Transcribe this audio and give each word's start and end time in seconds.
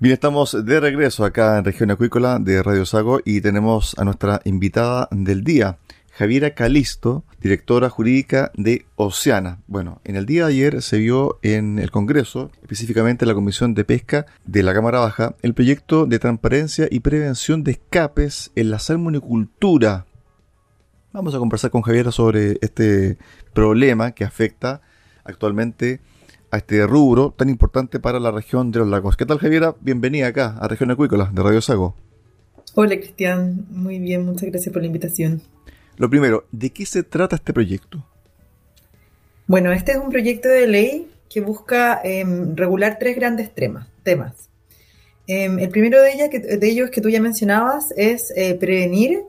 Bien, 0.00 0.12
estamos 0.12 0.56
de 0.64 0.78
regreso 0.78 1.24
acá 1.24 1.58
en 1.58 1.64
Región 1.64 1.90
Acuícola 1.90 2.38
de 2.38 2.62
Radio 2.62 2.86
Sago 2.86 3.18
y 3.24 3.40
tenemos 3.40 3.98
a 3.98 4.04
nuestra 4.04 4.40
invitada 4.44 5.08
del 5.10 5.42
día, 5.42 5.78
Javiera 6.12 6.54
Calisto, 6.54 7.24
directora 7.40 7.90
jurídica 7.90 8.52
de 8.54 8.86
Oceana. 8.94 9.58
Bueno, 9.66 10.00
en 10.04 10.14
el 10.14 10.24
día 10.24 10.46
de 10.46 10.52
ayer 10.52 10.82
se 10.82 10.98
vio 10.98 11.40
en 11.42 11.80
el 11.80 11.90
Congreso, 11.90 12.52
específicamente 12.62 13.24
en 13.24 13.28
la 13.30 13.34
Comisión 13.34 13.74
de 13.74 13.84
Pesca 13.84 14.26
de 14.44 14.62
la 14.62 14.72
Cámara 14.72 15.00
Baja, 15.00 15.34
el 15.42 15.52
proyecto 15.52 16.06
de 16.06 16.20
transparencia 16.20 16.86
y 16.88 17.00
prevención 17.00 17.64
de 17.64 17.72
escapes 17.72 18.52
en 18.54 18.70
la 18.70 18.78
salmonicultura. 18.78 20.06
Vamos 21.12 21.34
a 21.34 21.38
conversar 21.38 21.72
con 21.72 21.82
Javiera 21.82 22.12
sobre 22.12 22.58
este 22.60 23.18
problema 23.52 24.12
que 24.12 24.22
afecta 24.22 24.80
actualmente 25.24 25.98
este 26.56 26.86
rubro 26.86 27.34
tan 27.36 27.50
importante 27.50 28.00
para 28.00 28.18
la 28.18 28.30
región 28.30 28.70
de 28.70 28.78
los 28.78 28.88
lagos. 28.88 29.16
¿Qué 29.16 29.26
tal, 29.26 29.38
Javiera? 29.38 29.74
Bienvenida 29.80 30.28
acá 30.28 30.56
a 30.58 30.66
Región 30.66 30.90
Acuícola 30.90 31.30
de 31.32 31.42
Radio 31.42 31.60
Sago. 31.60 31.94
Hola, 32.74 32.96
Cristian. 32.96 33.66
Muy 33.70 33.98
bien, 33.98 34.24
muchas 34.24 34.50
gracias 34.50 34.72
por 34.72 34.80
la 34.82 34.86
invitación. 34.86 35.42
Lo 35.96 36.08
primero, 36.08 36.44
¿de 36.52 36.70
qué 36.70 36.86
se 36.86 37.02
trata 37.02 37.36
este 37.36 37.52
proyecto? 37.52 38.04
Bueno, 39.46 39.72
este 39.72 39.92
es 39.92 39.98
un 39.98 40.10
proyecto 40.10 40.48
de 40.48 40.66
ley 40.66 41.10
que 41.28 41.40
busca 41.40 42.00
em, 42.02 42.56
regular 42.56 42.98
tres 42.98 43.16
grandes 43.16 43.50
temas. 43.54 43.86
Em, 45.26 45.58
el 45.58 45.68
primero 45.68 46.00
de, 46.00 46.56
de, 46.56 46.68
ellos 46.68 46.90
que 46.90 47.00
tú 47.00 47.10
ya 47.10 47.20
mencionabas 47.20 47.92
es 47.96 48.32
eh, 48.34 48.54
prevenir 48.54 49.20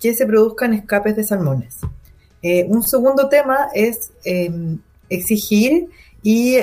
que 0.00 0.12
se 0.12 0.26
produzcan 0.26 0.74
escapes 0.74 1.16
de 1.16 1.24
salmones. 1.24 1.76
Eh, 2.42 2.66
un 2.68 2.82
segundo 2.82 3.28
tema 3.28 3.68
es 3.74 4.12
em, 4.24 4.78
exigir 5.08 5.88
y 6.28 6.56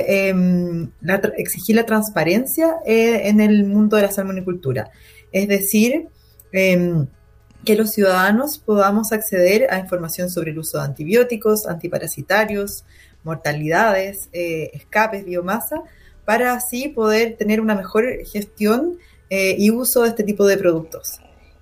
exigir 1.38 1.78
la 1.78 1.86
transparencia 1.86 2.80
eh, 2.86 3.30
en 3.30 3.40
el 3.40 3.64
mundo 3.64 3.96
de 3.96 4.02
la 4.02 4.12
salmonicultura. 4.12 4.92
Es 5.32 5.48
decir, 5.48 6.10
que 6.52 7.76
los 7.78 7.92
ciudadanos 7.92 8.58
podamos 8.58 9.14
acceder 9.14 9.72
a 9.72 9.80
información 9.80 10.30
sobre 10.30 10.52
el 10.52 10.60
uso 10.60 10.80
de 10.80 10.84
antibióticos, 10.84 11.66
antiparasitarios, 11.66 12.84
mortalidades, 13.24 14.28
eh, 14.34 14.70
escapes, 14.74 15.24
biomasa, 15.24 15.82
para 16.26 16.56
así 16.56 16.90
poder 16.90 17.38
tener 17.38 17.62
una 17.62 17.74
mejor 17.74 18.06
gestión 18.26 18.98
eh, 19.30 19.56
y 19.58 19.72
uso 19.72 20.02
de 20.04 20.10
este 20.10 20.24
tipo 20.24 20.46
de 20.46 20.58
productos. 20.58 21.22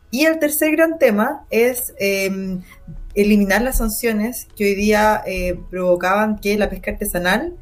Y 0.09 0.25
el 0.25 0.39
tercer 0.39 0.71
gran 0.71 0.97
tema 0.97 1.45
es 1.51 1.93
em, 1.99 2.63
eliminar 3.13 3.61
las 3.61 3.77
sanciones 3.77 4.47
que 4.57 4.65
hoy 4.65 4.73
día 4.73 5.21
eh, 5.27 5.59
provocaban 5.69 6.39
que 6.39 6.57
la 6.57 6.67
pesca 6.67 6.89
artesanal 6.89 7.57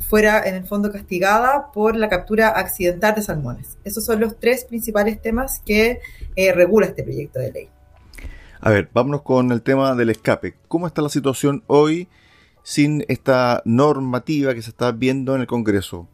fuera 0.00 0.42
en 0.46 0.54
el 0.56 0.64
fondo 0.64 0.90
castigada 0.90 1.70
por 1.72 1.96
la 1.96 2.08
captura 2.08 2.48
accidental 2.48 3.14
de 3.14 3.22
salmones. 3.22 3.78
Esos 3.84 4.04
son 4.04 4.20
los 4.20 4.38
tres 4.38 4.64
principales 4.64 5.22
temas 5.22 5.60
que 5.64 6.00
eh, 6.34 6.52
regula 6.52 6.86
este 6.86 7.02
proyecto 7.02 7.38
de 7.38 7.52
ley. 7.52 7.68
A 8.60 8.70
ver, 8.70 8.88
vámonos 8.92 9.22
con 9.22 9.52
el 9.52 9.62
tema 9.62 9.94
del 9.94 10.10
escape. 10.10 10.54
¿Cómo 10.68 10.86
está 10.86 11.02
la 11.02 11.08
situación 11.08 11.62
hoy 11.66 12.08
sin 12.62 13.04
esta 13.08 13.62
normativa 13.64 14.54
que 14.54 14.62
se 14.62 14.70
está 14.70 14.90
viendo 14.90 15.34
en 15.34 15.42
el 15.42 15.46
Congreso? 15.46 16.08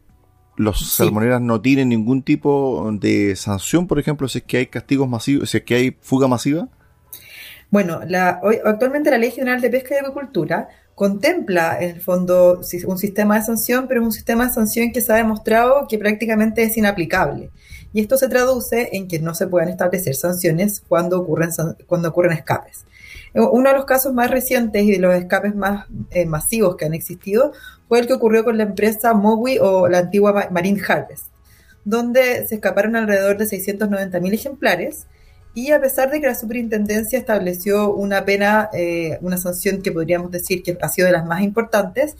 ¿Los 0.56 0.94
salmoneras 0.94 1.41
no 1.41 1.62
tienen 1.62 1.88
ningún 1.88 2.22
tipo 2.22 2.91
de 3.00 3.37
sanción, 3.37 3.87
por 3.87 3.99
ejemplo, 3.99 4.28
si 4.28 4.38
es 4.38 4.44
que 4.44 4.59
hay 4.59 4.66
castigos 4.66 5.09
masivos, 5.09 5.49
si 5.49 5.56
es 5.56 5.64
que 5.64 5.75
hay 5.75 5.97
fuga 6.03 6.28
masiva? 6.28 6.69
Bueno, 7.70 8.00
la, 8.06 8.38
hoy, 8.43 8.59
actualmente 8.62 9.10
la 9.10 9.16
Ley 9.16 9.31
General 9.31 9.59
de 9.62 9.70
Pesca 9.70 9.94
y 9.94 9.99
Agricultura 9.99 10.69
contempla 10.95 11.79
en 11.81 11.91
el 11.91 12.01
fondo 12.01 12.61
un 12.87 12.99
sistema 12.99 13.37
de 13.37 13.45
sanción, 13.45 13.87
pero 13.89 14.01
es 14.01 14.07
un 14.07 14.13
sistema 14.13 14.47
de 14.47 14.53
sanción 14.53 14.93
que 14.93 15.01
se 15.01 15.13
ha 15.13 15.17
demostrado 15.17 15.87
que 15.89 15.99
prácticamente 15.99 16.63
es 16.63 16.77
inaplicable. 16.77 17.51
Y 17.93 18.01
esto 18.01 18.17
se 18.17 18.29
traduce 18.29 18.91
en 18.93 19.09
que 19.09 19.19
no 19.19 19.35
se 19.35 19.47
pueden 19.47 19.69
establecer 19.69 20.15
sanciones 20.15 20.83
cuando 20.87 21.21
ocurren, 21.21 21.51
cuando 21.87 22.09
ocurren 22.09 22.33
escapes. 22.33 22.85
Uno 23.35 23.71
de 23.71 23.77
los 23.77 23.87
casos 23.87 24.13
más 24.13 24.31
recientes 24.31 24.83
y 24.83 24.93
de 24.93 24.99
los 24.99 25.15
escapes 25.15 25.55
más 25.55 25.87
eh, 26.11 26.27
masivos 26.27 26.77
que 26.77 26.85
han 26.85 26.93
existido 26.93 27.53
fue 27.89 28.01
el 28.01 28.07
que 28.07 28.13
ocurrió 28.13 28.45
con 28.45 28.59
la 28.59 28.65
empresa 28.65 29.15
Mowi 29.15 29.59
o 29.59 29.89
la 29.89 29.99
antigua 29.99 30.49
Marine 30.51 30.81
Harvest, 30.87 31.27
donde 31.85 32.47
se 32.47 32.57
escaparon 32.57 32.95
alrededor 32.95 33.39
de 33.39 33.47
690.000 33.47 34.35
ejemplares 34.35 35.07
y 35.55 35.71
a 35.71 35.81
pesar 35.81 36.11
de 36.11 36.21
que 36.21 36.27
la 36.27 36.35
superintendencia 36.35 37.19
estableció 37.19 37.93
una 37.95 38.25
pena, 38.25 38.71
eh, 38.73 39.19
una 39.21 39.37
sanción 39.37 39.83
que 39.83 39.93
podríamos 39.93 40.31
decir 40.31 40.63
que 40.63 40.79
ha 40.81 40.89
sido 40.89 41.07
de 41.07 41.13
las 41.13 41.27
más 41.27 41.43
importantes, 41.43 42.17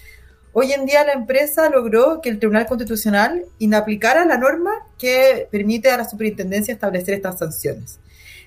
hoy 0.53 0.73
en 0.73 0.85
día 0.85 1.05
la 1.05 1.13
empresa 1.13 1.71
logró 1.71 2.21
que 2.21 2.29
el 2.29 2.39
Tribunal 2.39 2.67
Constitucional 2.67 3.45
inaplicara 3.59 4.27
la 4.27 4.37
norma 4.37 4.73
que 4.99 5.49
permite 5.51 5.91
a 5.91 5.97
la 5.97 6.09
superintendencia 6.09 6.75
establecer 6.75 7.15
estas 7.15 7.39
sanciones. 7.39 8.01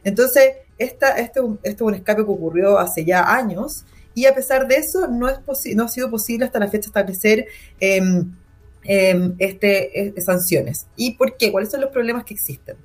Entonces, 0.04 0.54
esta, 0.78 1.18
este, 1.18 1.40
este 1.64 1.70
es 1.70 1.82
un 1.82 1.96
escape 1.96 2.24
que 2.24 2.32
ocurrió 2.32 2.78
hace 2.78 3.06
ya 3.06 3.34
años 3.34 3.86
y 4.14 4.28
a 4.28 4.36
pesar 4.36 4.68
de 4.68 4.76
eso 4.76 5.08
no, 5.08 5.28
ha 5.28 5.88
sido 5.88 6.12
posible 6.12 6.46
hasta 6.46 6.60
la 6.60 6.68
fecha 6.68 6.88
establecer 6.88 7.48
em, 7.80 8.32
em, 8.84 9.36
este, 9.40 10.10
eh, 10.10 10.22
sanciones. 10.22 10.86
¿Y 10.96 11.16
por 11.16 11.38
qué? 11.38 11.52
¿Cuáles 11.52 11.72
son 11.72 11.82
los 11.82 11.90
problemas 11.90 12.24
que 12.24 12.36
existen? 12.36 12.78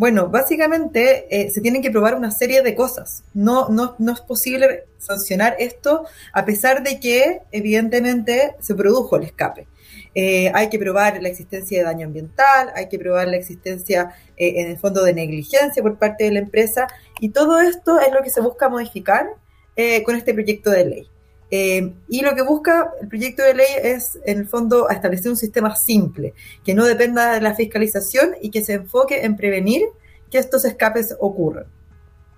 Bueno, 0.00 0.30
básicamente 0.30 1.26
eh, 1.28 1.50
se 1.50 1.60
tienen 1.60 1.82
que 1.82 1.90
probar 1.90 2.14
una 2.14 2.30
serie 2.30 2.62
de 2.62 2.74
cosas. 2.74 3.22
No, 3.34 3.68
no, 3.68 3.96
no 3.98 4.12
es 4.12 4.22
posible 4.22 4.84
sancionar 4.96 5.56
esto 5.58 6.06
a 6.32 6.46
pesar 6.46 6.82
de 6.82 6.98
que 6.98 7.42
evidentemente 7.52 8.56
se 8.60 8.74
produjo 8.74 9.16
el 9.16 9.24
escape. 9.24 9.68
Eh, 10.14 10.50
hay 10.54 10.70
que 10.70 10.78
probar 10.78 11.20
la 11.20 11.28
existencia 11.28 11.80
de 11.80 11.84
daño 11.84 12.06
ambiental, 12.06 12.72
hay 12.74 12.88
que 12.88 12.98
probar 12.98 13.28
la 13.28 13.36
existencia 13.36 14.14
eh, 14.38 14.62
en 14.62 14.70
el 14.70 14.78
fondo 14.78 15.04
de 15.04 15.12
negligencia 15.12 15.82
por 15.82 15.98
parte 15.98 16.24
de 16.24 16.32
la 16.32 16.38
empresa 16.38 16.88
y 17.20 17.28
todo 17.28 17.60
esto 17.60 18.00
es 18.00 18.10
lo 18.10 18.22
que 18.22 18.30
se 18.30 18.40
busca 18.40 18.70
modificar 18.70 19.26
con 20.06 20.14
este 20.14 20.32
proyecto 20.32 20.70
de 20.70 20.84
ley. 20.86 21.09
Eh, 21.50 21.94
y 22.08 22.20
lo 22.22 22.34
que 22.34 22.42
busca 22.42 22.92
el 23.00 23.08
proyecto 23.08 23.42
de 23.42 23.54
ley 23.54 23.66
es, 23.82 24.18
en 24.24 24.38
el 24.38 24.46
fondo, 24.46 24.88
establecer 24.88 25.30
un 25.30 25.36
sistema 25.36 25.74
simple, 25.74 26.34
que 26.64 26.74
no 26.74 26.84
dependa 26.84 27.34
de 27.34 27.40
la 27.40 27.54
fiscalización 27.54 28.36
y 28.40 28.50
que 28.50 28.64
se 28.64 28.74
enfoque 28.74 29.24
en 29.24 29.36
prevenir 29.36 29.82
que 30.30 30.38
estos 30.38 30.64
escapes 30.64 31.16
ocurran. 31.18 31.66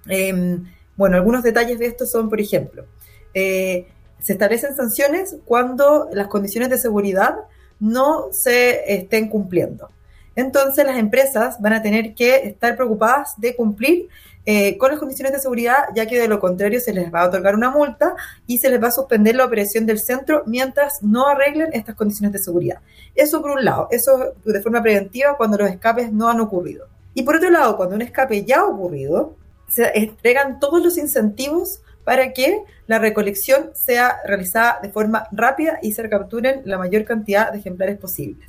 Em, 0.09 0.65
bueno, 0.97 1.17
algunos 1.17 1.43
detalles 1.43 1.79
de 1.79 1.87
esto 1.87 2.07
son, 2.07 2.29
por 2.31 2.41
ejemplo, 2.41 2.87
eh, 3.35 3.89
se 4.21 4.33
establecen 4.33 4.75
sanciones 4.75 5.37
cuando 5.45 6.09
las 6.13 6.29
condiciones 6.29 6.71
de 6.71 6.79
seguridad 6.79 7.37
no 7.81 8.33
se 8.33 8.95
estén 8.95 9.29
cumpliendo. 9.29 9.91
Entonces 10.37 10.87
las 10.87 10.99
empresas 10.99 11.61
van 11.61 11.75
a 11.75 11.83
tener 11.83 12.15
que 12.15 12.37
estar 12.47 12.77
preocupadas 12.77 13.35
de 13.39 13.55
cumplir 13.55 14.09
eh, 14.45 14.77
con 14.77 14.91
las 14.91 14.99
condiciones 14.99 15.33
de 15.33 15.39
seguridad, 15.39 15.85
ya 15.95 16.07
que 16.07 16.19
de 16.19 16.27
lo 16.27 16.41
contrario 16.41 16.81
se 16.81 16.93
les 16.93 17.15
va 17.15 17.23
a 17.23 17.29
otorgar 17.29 17.55
una 17.55 17.71
multa 17.71 18.17
y 18.47 18.59
se 18.59 18.71
les 18.71 18.83
va 18.83 18.89
a 18.89 18.93
suspender 18.93 19.37
la 19.37 19.45
operación 19.45 19.87
del 19.87 20.01
centro 20.01 20.43
mientras 20.47 21.03
no 21.03 21.29
arreglen 21.29 21.71
estas 21.73 21.95
condiciones 21.95 22.33
de 22.33 22.41
seguridad. 22.41 22.81
Eso 23.15 23.41
por 23.41 23.53
un 23.53 23.65
lado, 23.65 23.87
eso 23.93 24.35
de 24.45 24.61
forma 24.61 24.83
preventiva 24.83 25.37
cuando 25.37 25.59
los 25.59 25.71
escapes 25.71 26.13
no 26.13 26.29
han 26.29 26.41
ocurrido. 26.41 26.89
Y 27.15 27.23
por 27.23 27.37
otro 27.37 27.51
lado, 27.51 27.77
cuando 27.77 27.95
un 27.95 28.03
escape 28.03 28.45
ya 28.45 28.61
ha 28.61 28.67
ocurrido, 28.67 29.37
se 29.69 29.91
entregan 29.97 30.59
todos 30.59 30.83
los 30.83 30.99
incentivos 30.99 31.81
para 32.05 32.33
que 32.33 32.65
la 32.87 32.99
recolección 32.99 33.71
sea 33.75 34.19
realizada 34.27 34.81
de 34.83 34.91
forma 34.91 35.29
rápida 35.31 35.79
y 35.83 35.93
se 35.93 36.09
capturen 36.09 36.63
la 36.65 36.79
mayor 36.79 37.05
cantidad 37.05 37.53
de 37.53 37.59
ejemplares 37.59 37.99
posibles. 37.99 38.49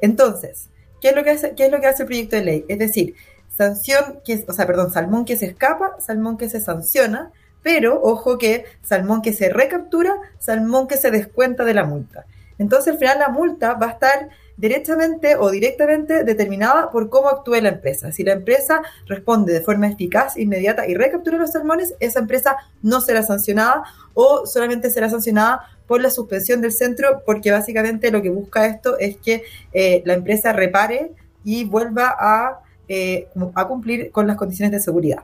Entonces, 0.00 0.68
¿qué 1.00 1.14
qué 1.56 1.66
es 1.66 1.70
lo 1.70 1.80
que 1.80 1.86
hace 1.86 2.02
el 2.02 2.06
proyecto 2.06 2.36
de 2.36 2.44
ley? 2.44 2.64
Es 2.68 2.78
decir, 2.78 3.14
sanción 3.60 4.20
o 4.46 4.52
sea, 4.52 4.66
perdón, 4.66 4.90
salmón 4.90 5.24
que 5.26 5.36
se 5.36 5.46
escapa, 5.46 5.96
salmón 6.00 6.38
que 6.38 6.48
se 6.48 6.60
sanciona, 6.60 7.30
pero 7.62 8.00
ojo 8.02 8.38
que 8.38 8.64
salmón 8.82 9.20
que 9.20 9.34
se 9.34 9.50
recaptura, 9.50 10.16
salmón 10.38 10.88
que 10.88 10.96
se 10.96 11.10
descuenta 11.10 11.64
de 11.64 11.74
la 11.74 11.84
multa. 11.84 12.24
Entonces, 12.58 12.92
al 12.92 12.98
final 12.98 13.18
la 13.18 13.28
multa 13.28 13.74
va 13.74 13.86
a 13.86 13.90
estar 13.90 14.28
directamente 14.56 15.36
o 15.36 15.50
directamente 15.50 16.24
determinada 16.24 16.90
por 16.90 17.08
cómo 17.08 17.28
actúe 17.28 17.60
la 17.62 17.70
empresa. 17.70 18.12
Si 18.12 18.22
la 18.22 18.32
empresa 18.32 18.82
responde 19.06 19.52
de 19.52 19.60
forma 19.62 19.88
eficaz, 19.88 20.36
inmediata 20.36 20.86
y 20.86 20.94
recaptura 20.94 21.38
los 21.38 21.52
salmones, 21.52 21.94
esa 22.00 22.20
empresa 22.20 22.56
no 22.82 23.00
será 23.00 23.22
sancionada 23.22 23.84
o 24.14 24.46
solamente 24.46 24.90
será 24.90 25.08
sancionada 25.08 25.66
por 25.86 26.00
la 26.00 26.10
suspensión 26.10 26.60
del 26.60 26.72
centro, 26.72 27.22
porque 27.24 27.50
básicamente 27.50 28.10
lo 28.10 28.22
que 28.22 28.30
busca 28.30 28.66
esto 28.66 28.98
es 28.98 29.16
que 29.16 29.42
eh, 29.72 30.02
la 30.04 30.14
empresa 30.14 30.52
repare 30.52 31.12
y 31.44 31.64
vuelva 31.64 32.14
a, 32.18 32.60
eh, 32.92 33.28
a 33.54 33.68
cumplir 33.68 34.10
con 34.10 34.26
las 34.26 34.36
condiciones 34.36 34.72
de 34.72 34.80
seguridad. 34.80 35.22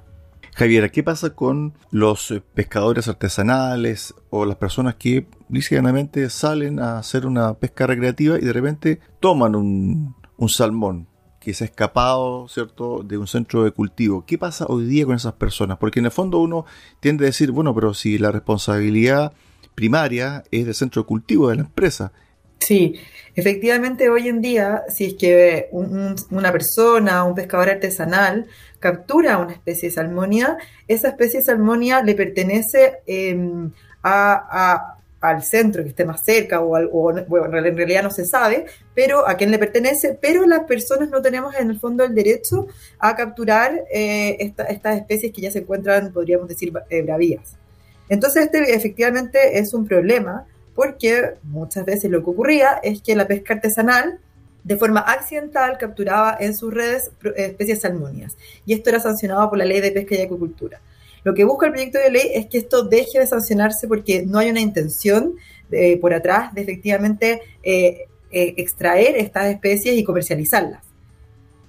Javier, 0.55 0.89
¿qué 0.93 1.03
pasa 1.03 1.31
con 1.31 1.75
los 1.91 2.31
eh, 2.31 2.41
pescadores 2.55 3.09
artesanales 3.09 4.15
o 4.31 4.47
las 4.47 4.55
personas 4.55 4.95
que 4.95 5.27
lícitamente 5.51 6.31
salen 6.31 6.79
a 6.79 6.99
hacer 6.99 7.27
una 7.27 7.55
pesca 7.55 7.89
recreativa 7.89 8.39
y 8.39 8.43
de 8.43 8.53
repente 8.53 9.01
toman 9.19 9.57
un, 9.57 10.15
salmón 10.49 11.09
que 11.41 11.55
se 11.55 11.65
ha 11.65 11.67
escapado, 11.67 12.47
¿cierto?, 12.47 13.03
de 13.03 13.19
un 13.19 13.27
centro 13.27 13.65
de 13.65 13.73
cultivo. 13.73 14.25
¿Qué 14.25 14.39
pasa 14.39 14.67
hoy 14.69 14.85
día 14.85 15.05
con 15.05 15.17
esas 15.17 15.33
personas? 15.33 15.79
Porque 15.79 15.99
en 15.99 16.05
el 16.05 16.13
fondo 16.13 16.39
uno 16.39 16.67
tiende 17.01 17.25
a 17.25 17.27
decir, 17.27 17.51
bueno, 17.51 17.75
pero 17.75 17.95
si 17.95 18.17
la 18.17 18.31
responsabilidad 18.31 19.33
primaria 19.75 20.45
es 20.53 20.67
del 20.67 20.75
centro 20.75 21.03
de 21.03 21.07
cultivo 21.07 21.49
de 21.49 21.57
la 21.57 21.63
empresa. 21.63 22.13
Sí, 22.59 22.95
efectivamente 23.35 24.09
hoy 24.09 24.29
en 24.29 24.41
día, 24.41 24.85
si 24.89 25.05
es 25.07 25.15
que 25.15 25.69
una 25.73 26.53
persona, 26.53 27.25
un 27.25 27.35
pescador 27.35 27.69
artesanal, 27.71 28.47
captura 28.81 29.39
una 29.39 29.53
especie 29.53 29.89
de 29.89 29.95
salmonia, 29.95 30.59
esa 30.89 31.09
especie 31.09 31.41
de 31.41 31.47
salmonia 31.47 32.03
le 32.03 32.15
pertenece 32.15 33.01
em, 33.07 33.71
al 34.03 35.43
centro 35.43 35.83
que 35.83 35.91
esté 35.91 36.05
más 36.05 36.25
cerca 36.25 36.61
o, 36.61 36.69
bueno, 37.29 37.59
en 37.59 37.77
realidad 37.77 38.03
no 38.03 38.11
se 38.11 38.25
sabe, 38.25 38.67
pero 38.95 39.29
a 39.29 39.35
quién 39.35 39.51
le 39.51 39.59
pertenece, 39.59 40.17
pero 40.21 40.47
las 40.47 40.61
personas 40.61 41.11
no 41.11 41.21
tenemos 41.21 41.55
en 41.57 41.71
el 41.71 41.79
fondo 41.79 42.05
el 42.05 42.15
derecho 42.15 42.69
a 42.99 43.17
capturar 43.17 43.85
eh, 43.93 44.37
estas 44.41 44.97
especies 44.97 45.33
que 45.33 45.43
ya 45.43 45.51
se 45.51 45.61
encuentran, 45.61 46.13
podríamos 46.13 46.49
decir, 46.49 46.73
eh, 46.91 47.03
bravías. 47.03 47.57
Entonces 48.09 48.45
este 48.45 48.75
efectivamente 48.75 49.59
es 49.59 49.75
un 49.75 49.87
problema 49.87 50.47
porque 50.77 51.33
muchas 51.43 51.85
veces 51.85 52.11
lo 52.11 52.23
que 52.23 52.31
ocurría 52.31 52.79
es 52.83 53.03
que 53.03 53.17
la 53.17 53.27
pesca 53.27 53.55
artesanal 53.55 54.21
de 54.63 54.77
forma 54.77 55.01
accidental 55.01 55.79
capturaba 55.79 56.37
en 56.39 56.55
sus 56.55 56.73
redes 56.73 57.11
especies 57.37 57.81
salmónias. 57.81 58.37
Y 58.67 58.75
esto 58.75 58.91
era 58.91 59.01
sancionado 59.01 59.49
por 59.49 59.59
la 59.59 59.65
ley 59.65 59.81
de 59.81 59.93
pesca 59.93 60.15
y 60.15 60.21
acuicultura. 60.21 60.81
Lo 61.25 61.35
que 61.35 61.45
busca 61.45 61.67
el 61.67 61.73
proyecto 61.73 61.99
de 61.99 62.11
ley 62.11 62.31
es 62.35 62.47
que 62.47 62.59
esto 62.59 62.85
deje 62.85 63.19
de 63.19 63.27
sancionarse 63.27 63.89
porque 63.89 64.25
no 64.27 64.39
hay 64.39 64.51
una 64.51 64.61
intención 64.61 65.37
eh, 65.73 65.97
por 65.99 66.13
atrás 66.13 66.55
de 66.55 66.63
efectivamente 66.63 67.41
eh, 67.63 68.07
eh, 68.31 68.55
extraer 68.59 69.17
estas 69.17 69.47
especies 69.47 69.97
y 69.97 70.05
comercializarlas. 70.05 70.85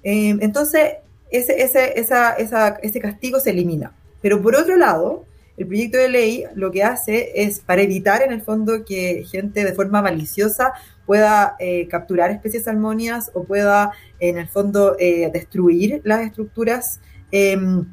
entonces, 0.02 0.96
ese, 1.30 1.62
ese, 1.62 1.98
esa, 2.00 2.34
ese 2.82 3.00
castigo 3.00 3.40
se 3.40 3.50
elimina. 3.50 3.92
Pero 4.20 4.42
por 4.42 4.56
otro 4.56 4.76
lado, 4.76 5.24
el 5.58 5.66
proyecto 5.66 5.98
de 5.98 6.08
ley 6.08 6.44
lo 6.54 6.70
que 6.70 6.84
hace 6.84 7.32
es 7.34 7.58
para 7.58 7.82
evitar 7.82 8.22
en 8.22 8.32
el 8.32 8.42
fondo 8.42 8.84
que 8.84 9.24
gente 9.28 9.64
de 9.64 9.72
forma 9.72 10.00
maliciosa 10.00 10.72
pueda 11.04 11.56
eh, 11.58 11.88
capturar 11.88 12.30
especies 12.30 12.64
salmónias 12.64 13.32
o 13.34 13.42
pueda 13.42 13.90
en 14.20 14.38
el 14.38 14.46
fondo 14.46 14.96
eh, 15.00 15.30
destruir 15.32 16.00
las 16.04 16.20
estructuras 16.24 17.00
em, 17.32 17.84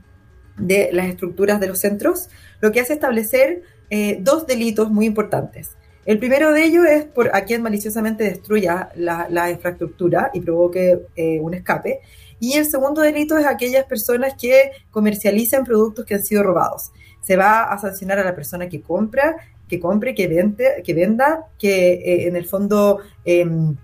de 0.57 0.89
las 0.93 1.07
estructuras 1.07 1.59
de 1.59 1.67
los 1.67 1.79
centros, 1.79 2.29
lo 2.61 2.71
que 2.71 2.81
hace 2.81 2.93
establecer 2.93 3.63
eh, 3.89 4.19
dos 4.21 4.45
delitos 4.45 4.91
muy 4.91 5.07
importantes. 5.07 5.71
El 6.05 6.19
primero 6.19 6.51
de 6.51 6.65
ellos 6.65 6.85
es 6.85 7.05
por 7.05 7.35
a 7.35 7.45
quien 7.45 7.63
maliciosamente 7.63 8.25
destruya 8.25 8.89
la, 8.95 9.25
la 9.31 9.49
infraestructura 9.49 10.29
y 10.35 10.41
provoque 10.41 10.99
un 11.41 11.55
escape. 11.55 12.01
Y 12.39 12.53
el 12.53 12.65
segundo 12.67 13.01
delito 13.01 13.39
es 13.39 13.47
aquellas 13.47 13.85
personas 13.85 14.35
que 14.39 14.69
comercializan 14.91 15.63
productos 15.63 16.05
que 16.05 16.13
han 16.13 16.23
sido 16.23 16.43
robados 16.43 16.91
se 17.25 17.35
va 17.35 17.63
a 17.63 17.77
sancionar 17.79 18.19
a 18.19 18.23
la 18.23 18.35
persona 18.35 18.69
que 18.69 18.81
compra, 18.81 19.35
que 19.67 19.79
compre, 19.79 20.13
que, 20.13 20.27
vende, 20.27 20.83
que 20.85 20.93
venda, 20.93 21.47
que 21.57 21.93
eh, 21.93 22.27
en 22.27 22.35
el 22.35 22.45
fondo 22.45 22.99
em, 23.23 23.75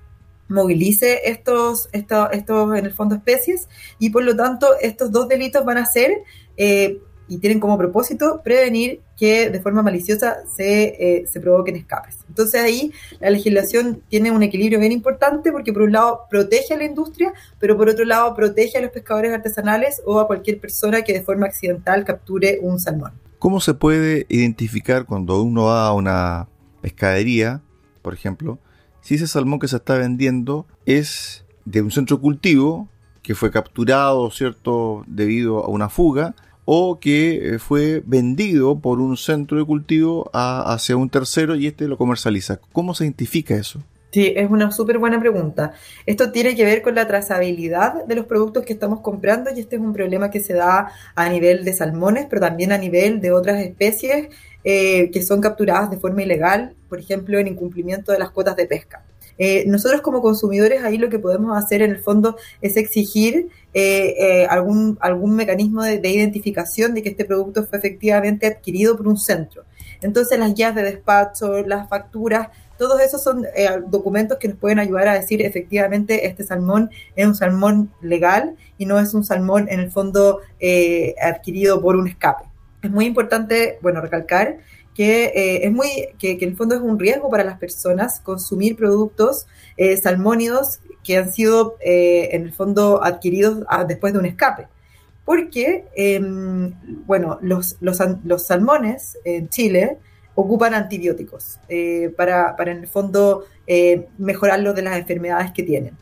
movilice 0.47 1.21
estos, 1.25 1.89
estos, 1.91 2.29
en 2.33 2.85
el 2.85 2.93
fondo, 2.93 3.15
especies, 3.15 3.67
y 3.97 4.11
por 4.11 4.23
lo 4.23 4.35
tanto 4.35 4.67
estos 4.79 5.11
dos 5.11 5.27
delitos 5.27 5.65
van 5.65 5.79
a 5.79 5.85
ser, 5.85 6.11
eh, 6.55 6.99
y 7.27 7.37
tienen 7.37 7.59
como 7.59 7.77
propósito, 7.77 8.41
prevenir 8.43 8.99
que 9.17 9.49
de 9.49 9.61
forma 9.61 9.81
maliciosa 9.81 10.43
se, 10.53 10.83
eh, 10.99 11.25
se 11.25 11.39
provoquen 11.39 11.77
escapes. 11.77 12.17
Entonces 12.27 12.61
ahí 12.61 12.91
la 13.21 13.29
legislación 13.29 14.03
tiene 14.09 14.31
un 14.31 14.43
equilibrio 14.43 14.79
bien 14.79 14.91
importante 14.91 15.51
porque 15.51 15.71
por 15.71 15.83
un 15.83 15.93
lado 15.93 16.27
protege 16.29 16.73
a 16.73 16.77
la 16.77 16.83
industria, 16.83 17.31
pero 17.57 17.77
por 17.77 17.87
otro 17.87 18.03
lado 18.03 18.35
protege 18.35 18.77
a 18.77 18.81
los 18.81 18.91
pescadores 18.91 19.33
artesanales 19.33 20.01
o 20.05 20.19
a 20.19 20.27
cualquier 20.27 20.59
persona 20.59 21.03
que 21.03 21.13
de 21.13 21.21
forma 21.21 21.45
accidental 21.45 22.03
capture 22.03 22.59
un 22.61 22.81
salmón. 22.81 23.13
¿Cómo 23.41 23.59
se 23.59 23.73
puede 23.73 24.27
identificar 24.29 25.07
cuando 25.07 25.41
uno 25.41 25.63
va 25.63 25.87
a 25.87 25.93
una 25.93 26.47
pescadería, 26.79 27.63
por 28.03 28.13
ejemplo, 28.13 28.59
si 29.01 29.15
ese 29.15 29.25
salmón 29.25 29.57
que 29.57 29.67
se 29.67 29.77
está 29.77 29.95
vendiendo 29.97 30.67
es 30.85 31.43
de 31.65 31.81
un 31.81 31.89
centro 31.89 32.21
cultivo 32.21 32.87
que 33.23 33.33
fue 33.33 33.49
capturado, 33.49 34.29
¿cierto?, 34.29 35.03
debido 35.07 35.65
a 35.65 35.69
una 35.69 35.89
fuga, 35.89 36.35
o 36.65 36.99
que 36.99 37.55
eh, 37.55 37.57
fue 37.57 38.03
vendido 38.05 38.77
por 38.79 38.99
un 38.99 39.17
centro 39.17 39.57
de 39.57 39.65
cultivo 39.65 40.29
hacia 40.35 40.95
un 40.95 41.09
tercero 41.09 41.55
y 41.55 41.65
este 41.65 41.87
lo 41.87 41.97
comercializa. 41.97 42.59
¿Cómo 42.71 42.93
se 42.93 43.05
identifica 43.05 43.55
eso? 43.55 43.81
Sí, 44.11 44.33
es 44.35 44.49
una 44.49 44.71
súper 44.71 44.97
buena 44.97 45.21
pregunta. 45.21 45.71
Esto 46.05 46.33
tiene 46.33 46.53
que 46.53 46.65
ver 46.65 46.81
con 46.81 46.95
la 46.95 47.07
trazabilidad 47.07 48.05
de 48.05 48.15
los 48.15 48.25
productos 48.25 48.65
que 48.65 48.73
estamos 48.73 48.99
comprando 48.99 49.51
y 49.55 49.61
este 49.61 49.77
es 49.77 49.81
un 49.81 49.93
problema 49.93 50.29
que 50.29 50.41
se 50.41 50.53
da 50.53 50.91
a 51.15 51.29
nivel 51.29 51.63
de 51.63 51.71
salmones, 51.71 52.25
pero 52.29 52.41
también 52.41 52.73
a 52.73 52.77
nivel 52.77 53.21
de 53.21 53.31
otras 53.31 53.61
especies 53.61 54.27
eh, 54.65 55.09
que 55.11 55.23
son 55.23 55.39
capturadas 55.39 55.89
de 55.91 55.97
forma 55.97 56.23
ilegal, 56.23 56.75
por 56.89 56.99
ejemplo, 56.99 57.39
en 57.39 57.47
incumplimiento 57.47 58.11
de 58.11 58.19
las 58.19 58.31
cuotas 58.31 58.57
de 58.57 58.65
pesca. 58.65 59.05
Eh, 59.37 59.63
nosotros 59.65 60.01
como 60.01 60.21
consumidores 60.21 60.83
ahí 60.83 60.97
lo 60.97 61.09
que 61.09 61.17
podemos 61.17 61.57
hacer 61.57 61.81
en 61.81 61.91
el 61.91 61.99
fondo 61.99 62.35
es 62.61 62.75
exigir 62.75 63.47
eh, 63.73 64.45
algún, 64.49 64.97
algún 64.99 65.35
mecanismo 65.37 65.83
de, 65.83 65.99
de 65.99 66.09
identificación 66.09 66.93
de 66.93 67.01
que 67.01 67.09
este 67.09 67.23
producto 67.23 67.65
fue 67.65 67.77
efectivamente 67.77 68.45
adquirido 68.45 68.97
por 68.97 69.07
un 69.07 69.17
centro. 69.17 69.63
Entonces 70.01 70.37
las 70.37 70.53
guías 70.53 70.75
de 70.75 70.83
despacho, 70.83 71.61
las 71.65 71.87
facturas, 71.87 72.49
todos 72.81 72.99
esos 72.99 73.21
son 73.21 73.45
eh, 73.45 73.69
documentos 73.89 74.39
que 74.39 74.47
nos 74.47 74.57
pueden 74.57 74.79
ayudar 74.79 75.07
a 75.07 75.13
decir 75.13 75.43
efectivamente 75.43 76.25
este 76.25 76.43
salmón 76.43 76.89
es 77.15 77.27
un 77.27 77.35
salmón 77.35 77.91
legal 78.01 78.55
y 78.79 78.87
no 78.87 78.97
es 78.97 79.13
un 79.13 79.23
salmón 79.23 79.67
en 79.69 79.81
el 79.81 79.91
fondo 79.91 80.39
eh, 80.59 81.13
adquirido 81.21 81.79
por 81.79 81.95
un 81.95 82.07
escape. 82.07 82.45
Es 82.81 82.89
muy 82.89 83.05
importante, 83.05 83.77
bueno, 83.83 84.01
recalcar 84.01 84.57
que 84.95 85.25
eh, 85.25 85.67
es 85.67 85.71
muy 85.71 85.89
que, 86.17 86.31
en 86.31 86.49
el 86.49 86.57
fondo 86.57 86.73
es 86.73 86.81
un 86.81 86.97
riesgo 86.97 87.29
para 87.29 87.43
las 87.43 87.59
personas 87.59 88.19
consumir 88.19 88.75
productos 88.75 89.45
salmónidos 90.01 90.79
que 91.03 91.17
han 91.17 91.31
sido 91.31 91.77
en 91.81 92.41
el 92.41 92.51
fondo 92.51 93.03
adquiridos 93.03 93.59
ah, 93.69 93.83
después 93.83 94.11
de 94.11 94.17
un 94.17 94.25
escape 94.25 94.67
porque, 95.23 95.85
em, 95.95 96.73
bueno, 97.05 97.37
los, 97.43 97.77
los, 97.79 97.99
los, 98.25 98.47
salmones 98.47 99.19
en 99.23 99.49
Chile 99.49 99.99
ocupan 100.35 100.73
antibióticos 100.73 101.59
eh, 101.67 102.13
para, 102.15 102.55
para, 102.55 102.71
en 102.71 102.79
el 102.79 102.87
fondo, 102.87 103.45
eh, 103.67 104.07
mejorarlo 104.17 104.73
de 104.73 104.81
las 104.81 104.97
enfermedades 104.97 105.51
que 105.51 105.63
tienen. 105.63 105.97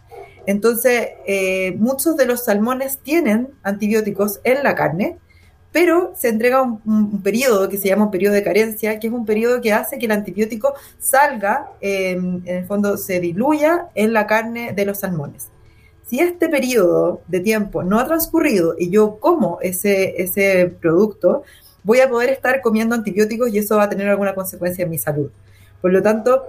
Entonces, 0.46 1.10
eh, 1.26 1.76
muchos 1.78 2.18
de 2.18 2.26
los 2.26 2.46
salmones 2.46 3.00
tienen 3.00 3.50
antibióticos 3.64 4.40
en 4.44 4.64
la 4.64 4.76
carne, 4.76 5.18
pero 5.72 6.14
se 6.18 6.30
entrega 6.30 6.62
un, 6.64 7.22
periodo 7.22 7.70
que 7.70 7.78
se 7.78 7.90
llama 7.90 8.06
un 8.06 8.12
periodo 8.12 8.34
de 8.34 8.44
carencia, 8.44 9.00
que 9.00 9.08
es 9.08 9.14
un 9.14 9.26
periodo 9.26 9.62
que 9.62 9.74
hace 9.74 10.00
que 10.00 10.08
el 10.08 10.12
antibiótico 10.12 10.74
salga, 10.98 11.70
em, 11.80 12.42
en 12.46 12.58
el 12.58 12.66
fondo 12.66 12.98
se 12.98 13.20
diluya 13.20 13.90
en 13.94 14.14
la 14.14 14.26
carne 14.26 14.74
de 14.74 14.86
los 14.86 15.00
salmones. 15.00 15.50
Si 16.08 16.20
este 16.20 16.50
periodo 16.50 17.22
de 17.28 17.40
tiempo 17.42 17.84
no 17.84 18.00
ha 18.00 18.08
transcurrido 18.08 18.74
y 18.80 18.90
yo 18.90 19.20
como 19.20 19.60
ese, 19.62 20.20
ese 20.20 20.66
producto, 20.82 21.44
voy 21.84 22.00
a 22.00 22.10
poder 22.10 22.30
estar 22.30 22.62
comiendo 22.62 22.96
antibióticos 22.96 23.54
y 23.54 23.60
eso 23.60 23.78
va 23.78 23.84
a 23.84 23.90
tener 23.90 24.08
alguna 24.08 24.36
consecuencia 24.36 24.84
en 24.84 24.90
mi 24.90 24.98
salud. 24.98 25.30
Por 25.82 25.92
lo 25.92 26.02
tanto, 26.02 26.44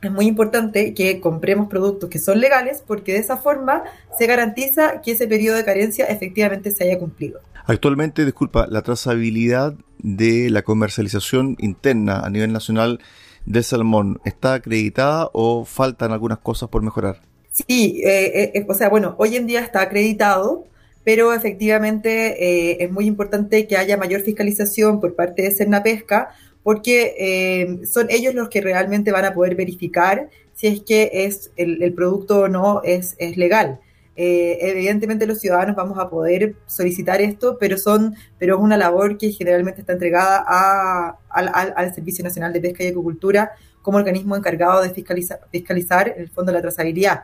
es 0.00 0.10
muy 0.10 0.26
importante 0.26 0.94
que 0.94 1.20
compremos 1.20 1.68
productos 1.68 2.08
que 2.08 2.18
son 2.18 2.40
legales 2.40 2.82
porque 2.86 3.12
de 3.12 3.18
esa 3.18 3.36
forma 3.36 3.84
se 4.16 4.26
garantiza 4.26 5.00
que 5.00 5.12
ese 5.12 5.26
periodo 5.26 5.56
de 5.56 5.64
carencia 5.64 6.06
efectivamente 6.06 6.70
se 6.70 6.84
haya 6.84 6.98
cumplido. 6.98 7.40
Actualmente, 7.66 8.24
disculpa, 8.24 8.66
la 8.68 8.82
trazabilidad 8.82 9.74
de 9.98 10.48
la 10.50 10.62
comercialización 10.62 11.56
interna 11.58 12.20
a 12.20 12.30
nivel 12.30 12.52
nacional 12.52 13.00
del 13.44 13.64
salmón 13.64 14.20
está 14.24 14.54
acreditada 14.54 15.30
o 15.32 15.64
faltan 15.64 16.12
algunas 16.12 16.38
cosas 16.38 16.68
por 16.68 16.82
mejorar? 16.82 17.22
Sí, 17.50 18.00
eh, 18.04 18.52
eh, 18.54 18.66
o 18.68 18.74
sea, 18.74 18.88
bueno, 18.88 19.14
hoy 19.18 19.36
en 19.36 19.46
día 19.46 19.60
está 19.60 19.80
acreditado, 19.80 20.66
pero 21.08 21.32
efectivamente 21.32 22.36
eh, 22.38 22.84
es 22.84 22.90
muy 22.90 23.06
importante 23.06 23.66
que 23.66 23.78
haya 23.78 23.96
mayor 23.96 24.20
fiscalización 24.20 25.00
por 25.00 25.14
parte 25.14 25.40
de 25.40 25.54
Cernapesca 25.54 26.28
porque 26.62 27.14
eh, 27.18 27.86
son 27.86 28.08
ellos 28.10 28.34
los 28.34 28.50
que 28.50 28.60
realmente 28.60 29.10
van 29.10 29.24
a 29.24 29.32
poder 29.32 29.54
verificar 29.54 30.28
si 30.52 30.66
es 30.66 30.82
que 30.82 31.10
es 31.14 31.50
el, 31.56 31.94
producto 31.94 32.40
o 32.40 32.48
no 32.48 32.82
es, 32.84 33.16
es 33.16 33.38
legal. 33.38 33.80
Eh, 34.16 34.58
evidentemente 34.60 35.26
los 35.26 35.40
ciudadanos 35.40 35.74
vamos 35.74 35.98
a 35.98 36.10
poder 36.10 36.56
solicitar 36.66 37.22
esto, 37.22 37.56
pero 37.58 37.78
son, 37.78 38.14
pero 38.38 38.56
es 38.56 38.60
una 38.60 38.76
labor 38.76 39.16
que 39.16 39.32
generalmente 39.32 39.80
está 39.80 39.94
entregada 39.94 40.44
a, 40.46 41.16
al, 41.30 41.94
Servicio 41.94 42.22
Nacional 42.22 42.52
de 42.52 42.60
Pesca 42.60 42.84
y 42.84 42.88
Acuicultura 42.88 43.52
como 43.80 43.96
organismo 43.96 44.36
encargado 44.36 44.82
de 44.82 44.90
fiscalizar, 44.90 45.40
fiscalizar 45.50 46.12
el 46.18 46.28
fondo 46.28 46.52
de 46.52 46.58
la 46.58 46.62
trazabilidad. 46.62 47.22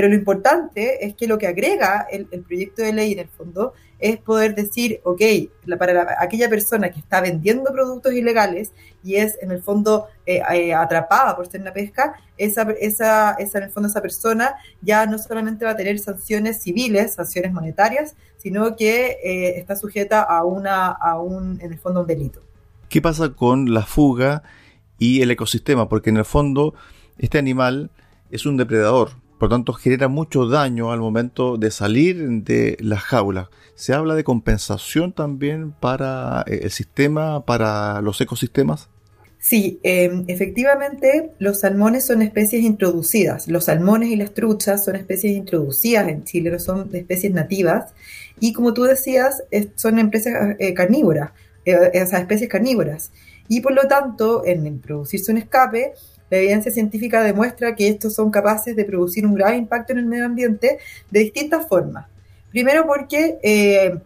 Pero 0.00 0.08
lo 0.08 0.18
importante 0.18 1.04
es 1.04 1.14
que 1.14 1.26
lo 1.26 1.36
que 1.36 1.46
agrega 1.46 2.06
el, 2.10 2.24
proyecto 2.24 2.80
de 2.80 2.94
ley 2.94 3.12
en 3.12 3.18
el 3.18 3.28
fondo 3.28 3.74
es 3.98 4.16
poder 4.16 4.54
decir, 4.54 4.98
ok, 5.04 5.20
para 5.78 6.16
aquella 6.18 6.48
persona 6.48 6.90
que 6.90 7.00
está 7.00 7.20
vendiendo 7.20 7.70
productos 7.70 8.14
ilegales 8.14 8.72
y 9.04 9.16
es 9.16 9.36
en 9.42 9.50
el 9.50 9.60
fondo 9.60 10.06
eh, 10.24 10.40
eh, 10.54 10.72
atrapada 10.72 11.36
por 11.36 11.48
ser 11.48 11.60
una 11.60 11.74
pesca, 11.74 12.14
esa, 12.38 12.62
esa, 12.80 13.36
en 13.38 13.62
el 13.62 13.68
fondo 13.68 13.90
esa 13.90 14.00
persona 14.00 14.54
ya 14.80 15.04
no 15.04 15.18
solamente 15.18 15.66
va 15.66 15.72
a 15.72 15.76
tener 15.76 15.98
sanciones 15.98 16.62
civiles, 16.62 17.12
sanciones 17.16 17.52
monetarias, 17.52 18.16
sino 18.38 18.76
que 18.76 19.18
eh, 19.22 19.58
está 19.58 19.76
sujeta 19.76 20.22
a, 20.22 20.46
una, 20.46 20.86
a 20.86 21.20
un, 21.20 21.60
en 21.60 21.74
el 21.74 21.78
fondo, 21.78 22.00
un 22.00 22.06
delito. 22.06 22.40
¿Qué 22.88 23.02
pasa 23.02 23.34
con 23.34 23.74
la 23.74 23.82
fuga 23.82 24.44
y 24.96 25.20
el 25.20 25.30
ecosistema? 25.30 25.90
Porque 25.90 26.08
en 26.08 26.16
el 26.16 26.24
fondo 26.24 26.72
este 27.18 27.36
animal 27.36 27.90
es 28.30 28.46
un 28.46 28.56
depredador, 28.56 29.10
por 29.40 29.48
lo 29.48 29.56
tanto 29.56 29.72
genera 29.72 30.08
mucho 30.08 30.46
daño 30.46 30.92
al 30.92 31.00
momento 31.00 31.56
de 31.56 31.70
salir 31.70 32.28
de 32.44 32.76
las 32.78 33.00
jaulas. 33.00 33.48
¿Se 33.74 33.94
habla 33.94 34.14
de 34.14 34.22
compensación 34.22 35.14
también 35.14 35.72
para 35.72 36.44
eh, 36.46 36.60
el 36.64 36.70
sistema, 36.70 37.46
para 37.46 38.02
los 38.02 38.20
ecosistemas? 38.20 38.90
Sí, 39.38 39.80
em, 39.82 40.26
efectivamente 40.28 41.30
los 41.38 41.60
salmones 41.60 42.04
son 42.04 42.20
especies 42.20 42.62
introducidas. 42.62 43.48
Los 43.48 43.64
salmones 43.64 44.10
y 44.10 44.16
las 44.16 44.34
truchas 44.34 44.84
son 44.84 44.96
especies 44.96 45.32
introducidas 45.32 46.06
en 46.08 46.24
Chile, 46.24 46.50
no 46.50 46.58
son 46.58 46.94
especies 46.94 47.32
nativas. 47.32 47.94
Y 48.40 48.52
como 48.52 48.74
tú 48.74 48.82
decías, 48.82 49.42
son 49.74 49.98
empresas 49.98 50.54
eh, 50.58 50.74
carnívoras, 50.74 51.30
eh, 51.64 51.78
esas 51.94 52.20
especies 52.20 52.50
carnívoras. 52.50 53.10
Y 53.48 53.62
por 53.62 53.72
lo 53.72 53.88
tanto, 53.88 54.44
en 54.44 54.80
producirse 54.80 55.32
un 55.32 55.38
escape, 55.38 55.94
la 56.30 56.38
evidencia 56.38 56.70
científica 56.70 57.22
demuestra 57.22 57.74
que 57.74 57.88
estos 57.88 58.14
son 58.14 58.30
capaces 58.30 58.76
de 58.76 58.84
producir 58.84 59.26
un 59.26 59.34
grave 59.34 59.56
impacto 59.56 59.92
en 59.92 59.98
el 59.98 60.06
medio 60.06 60.26
ambiente 60.26 60.78
de 61.10 61.20
distintas 61.20 61.66
formas. 61.66 62.06
Primero 62.50 62.86
porque 62.86 63.38
eh, 63.42 63.98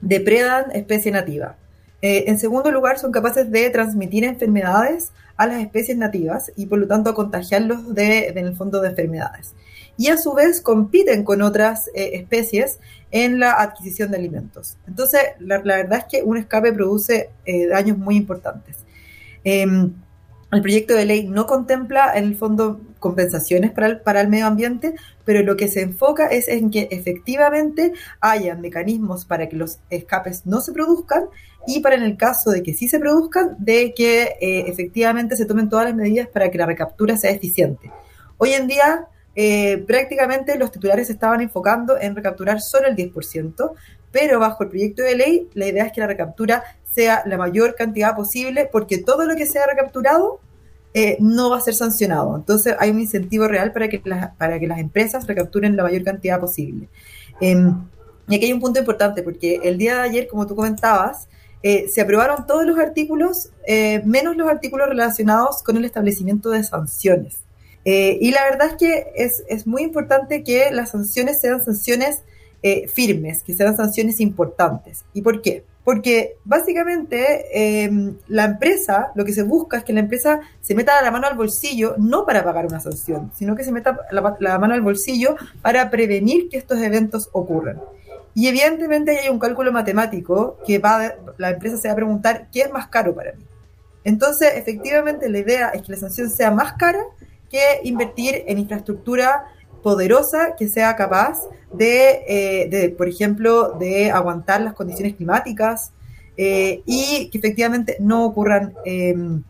depredan 0.00 0.70
especie 0.72 1.10
nativa. 1.10 1.56
Eh, 2.02 2.24
en 2.26 2.38
segundo 2.38 2.70
lugar, 2.70 2.98
son 2.98 3.12
capaces 3.12 3.50
de 3.50 3.70
transmitir 3.70 4.24
enfermedades 4.24 5.12
a 5.36 5.46
las 5.46 5.62
especies 5.62 5.96
nativas 5.96 6.52
y 6.54 6.66
por 6.66 6.78
lo 6.78 6.86
tanto 6.86 7.14
contagiarlos 7.14 7.94
de, 7.94 8.28
en 8.28 8.38
el 8.38 8.54
fondo 8.54 8.80
de 8.82 8.90
enfermedades. 8.90 9.54
Y 9.96 10.08
a 10.08 10.18
su 10.18 10.34
vez 10.34 10.60
compiten 10.60 11.24
con 11.24 11.40
otras 11.40 11.88
eh, 11.94 12.10
especies 12.14 12.78
en 13.10 13.38
la 13.38 13.52
adquisición 13.52 14.10
de 14.10 14.18
alimentos. 14.18 14.76
Entonces, 14.86 15.20
la, 15.38 15.58
verdad 15.60 16.00
es 16.00 16.04
que 16.04 16.22
un 16.22 16.36
escape 16.36 16.72
produce 16.72 17.30
daños 17.70 17.96
muy 17.96 18.16
importantes. 18.16 18.76
El 20.54 20.62
proyecto 20.62 20.94
de 20.94 21.04
ley 21.04 21.26
no 21.26 21.46
contempla 21.46 22.16
en 22.16 22.24
el 22.24 22.36
fondo 22.36 22.80
compensaciones 23.00 23.72
para 23.72 23.88
el, 23.88 24.00
para 24.00 24.20
el 24.20 24.28
medio 24.28 24.46
ambiente, 24.46 24.94
pero 25.24 25.42
lo 25.42 25.56
que 25.56 25.66
se 25.66 25.82
enfoca 25.82 26.28
es 26.28 26.46
en 26.46 26.70
que 26.70 26.86
efectivamente 26.92 27.92
haya 28.20 28.54
mecanismos 28.54 29.24
para 29.24 29.48
que 29.48 29.56
los 29.56 29.80
escapes 29.90 30.46
no 30.46 30.60
se 30.60 30.72
produzcan 30.72 31.24
y 31.66 31.80
para 31.80 31.96
en 31.96 32.04
el 32.04 32.16
caso 32.16 32.50
de 32.50 32.62
que 32.62 32.72
sí 32.72 32.88
se 32.88 33.00
produzcan, 33.00 33.56
de 33.58 33.94
que 33.94 34.36
eh, 34.40 34.64
efectivamente 34.68 35.36
se 35.36 35.44
tomen 35.44 35.68
todas 35.68 35.86
las 35.86 35.94
medidas 35.96 36.28
para 36.28 36.50
que 36.50 36.58
la 36.58 36.66
recaptura 36.66 37.16
sea 37.16 37.32
eficiente. 37.32 37.90
Hoy 38.38 38.52
en 38.52 38.68
día 38.68 39.08
eh, 39.34 39.78
prácticamente 39.78 40.56
los 40.56 40.70
titulares 40.70 41.10
estaban 41.10 41.40
enfocando 41.40 41.98
en 41.98 42.14
recapturar 42.14 42.60
solo 42.60 42.86
el 42.86 42.94
10%, 42.94 43.72
pero 44.12 44.38
bajo 44.38 44.62
el 44.62 44.70
proyecto 44.70 45.02
de 45.02 45.16
ley 45.16 45.48
la 45.54 45.66
idea 45.66 45.86
es 45.86 45.92
que 45.92 46.00
la 46.00 46.06
recaptura 46.06 46.62
sea 46.94 47.22
la 47.26 47.36
mayor 47.36 47.74
cantidad 47.74 48.14
posible, 48.14 48.68
porque 48.70 48.98
todo 48.98 49.26
lo 49.26 49.34
que 49.34 49.46
sea 49.46 49.66
recapturado 49.66 50.40
eh, 50.96 51.16
no 51.18 51.50
va 51.50 51.58
a 51.58 51.60
ser 51.60 51.74
sancionado. 51.74 52.36
Entonces 52.36 52.76
hay 52.78 52.90
un 52.90 53.00
incentivo 53.00 53.48
real 53.48 53.72
para 53.72 53.88
que, 53.88 54.00
para 54.38 54.60
que 54.60 54.68
las 54.68 54.78
empresas 54.78 55.26
recapturen 55.26 55.76
la 55.76 55.82
mayor 55.82 56.04
cantidad 56.04 56.38
posible. 56.38 56.88
Em, 57.40 57.84
y 58.28 58.36
aquí 58.36 58.46
hay 58.46 58.52
un 58.52 58.60
punto 58.60 58.78
importante, 58.78 59.24
porque 59.24 59.58
el 59.64 59.76
día 59.76 59.96
de 59.96 60.02
ayer, 60.02 60.28
como 60.28 60.46
tú 60.46 60.54
comentabas, 60.54 61.28
eh, 61.64 61.88
se 61.88 62.00
aprobaron 62.00 62.46
todos 62.46 62.64
los 62.64 62.78
artículos, 62.78 63.50
eh, 63.66 64.02
menos 64.04 64.36
los 64.36 64.48
artículos 64.48 64.88
relacionados 64.88 65.64
con 65.64 65.76
el 65.76 65.84
establecimiento 65.84 66.50
de 66.50 66.62
sanciones. 66.62 67.40
y 67.86 68.30
la 68.30 68.44
verdad 68.44 68.68
es 68.68 68.76
que 68.76 69.12
es, 69.14 69.44
es, 69.46 69.66
muy 69.66 69.82
importante 69.82 70.42
que 70.42 70.70
las 70.70 70.92
sanciones 70.92 71.38
sean 71.42 71.62
sanciones 71.62 72.22
firmes, 72.94 73.42
que 73.42 73.52
sean 73.52 73.76
sanciones 73.76 74.20
importantes. 74.20 75.04
¿Y 75.12 75.20
por 75.20 75.42
qué? 75.42 75.64
Porque 75.84 76.38
básicamente 76.44 77.84
em, 77.84 78.16
la 78.28 78.44
empresa, 78.44 79.12
lo 79.14 79.24
que 79.24 79.34
se 79.34 79.42
busca 79.42 79.76
es 79.76 79.84
que 79.84 79.92
la 79.92 80.00
empresa 80.00 80.40
se 80.62 80.74
meta 80.74 81.00
la 81.02 81.10
mano 81.10 81.26
al 81.26 81.36
bolsillo, 81.36 81.94
no 81.98 82.24
para 82.24 82.42
pagar 82.42 82.64
una 82.66 82.80
sanción, 82.80 83.30
sino 83.36 83.54
que 83.54 83.64
se 83.64 83.72
meta 83.72 84.00
la, 84.10 84.58
mano 84.58 84.72
al 84.72 84.80
bolsillo 84.80 85.36
para 85.60 85.90
prevenir 85.90 86.48
que 86.48 86.56
estos 86.56 86.80
eventos 86.80 87.28
ocurran. 87.32 87.80
Y 88.34 88.48
evidentemente 88.48 89.18
hay 89.18 89.28
un 89.28 89.38
cálculo 89.38 89.72
matemático 89.72 90.56
que 90.66 90.78
va, 90.78 91.14
la 91.36 91.50
empresa 91.50 91.76
se 91.76 91.88
va 91.88 91.92
a 91.92 91.96
preguntar, 91.96 92.48
¿qué 92.50 92.62
es 92.62 92.72
más 92.72 92.88
caro 92.88 93.14
para 93.14 93.32
mí? 93.32 93.44
Entonces, 94.04 94.52
efectivamente, 94.56 95.28
la 95.28 95.38
idea 95.38 95.68
es 95.68 95.82
que 95.82 95.92
la 95.92 95.98
sanción 95.98 96.30
sea 96.30 96.50
más 96.50 96.72
cara 96.74 97.04
que 97.50 97.80
invertir 97.84 98.42
en 98.46 98.58
infraestructura 98.58 99.46
poderosa 99.84 100.56
que 100.56 100.66
sea 100.66 100.96
capaz 100.96 101.38
eh, 101.78 102.68
de, 102.70 102.88
por 102.88 103.06
ejemplo, 103.06 103.76
de 103.78 104.10
aguantar 104.10 104.62
las 104.62 104.72
condiciones 104.72 105.14
climáticas 105.14 105.92
eh, 106.38 106.82
y 106.86 107.28
que 107.30 107.38
efectivamente 107.38 107.98
no 108.00 108.24
ocurran 108.24 108.72
em, 108.86 109.42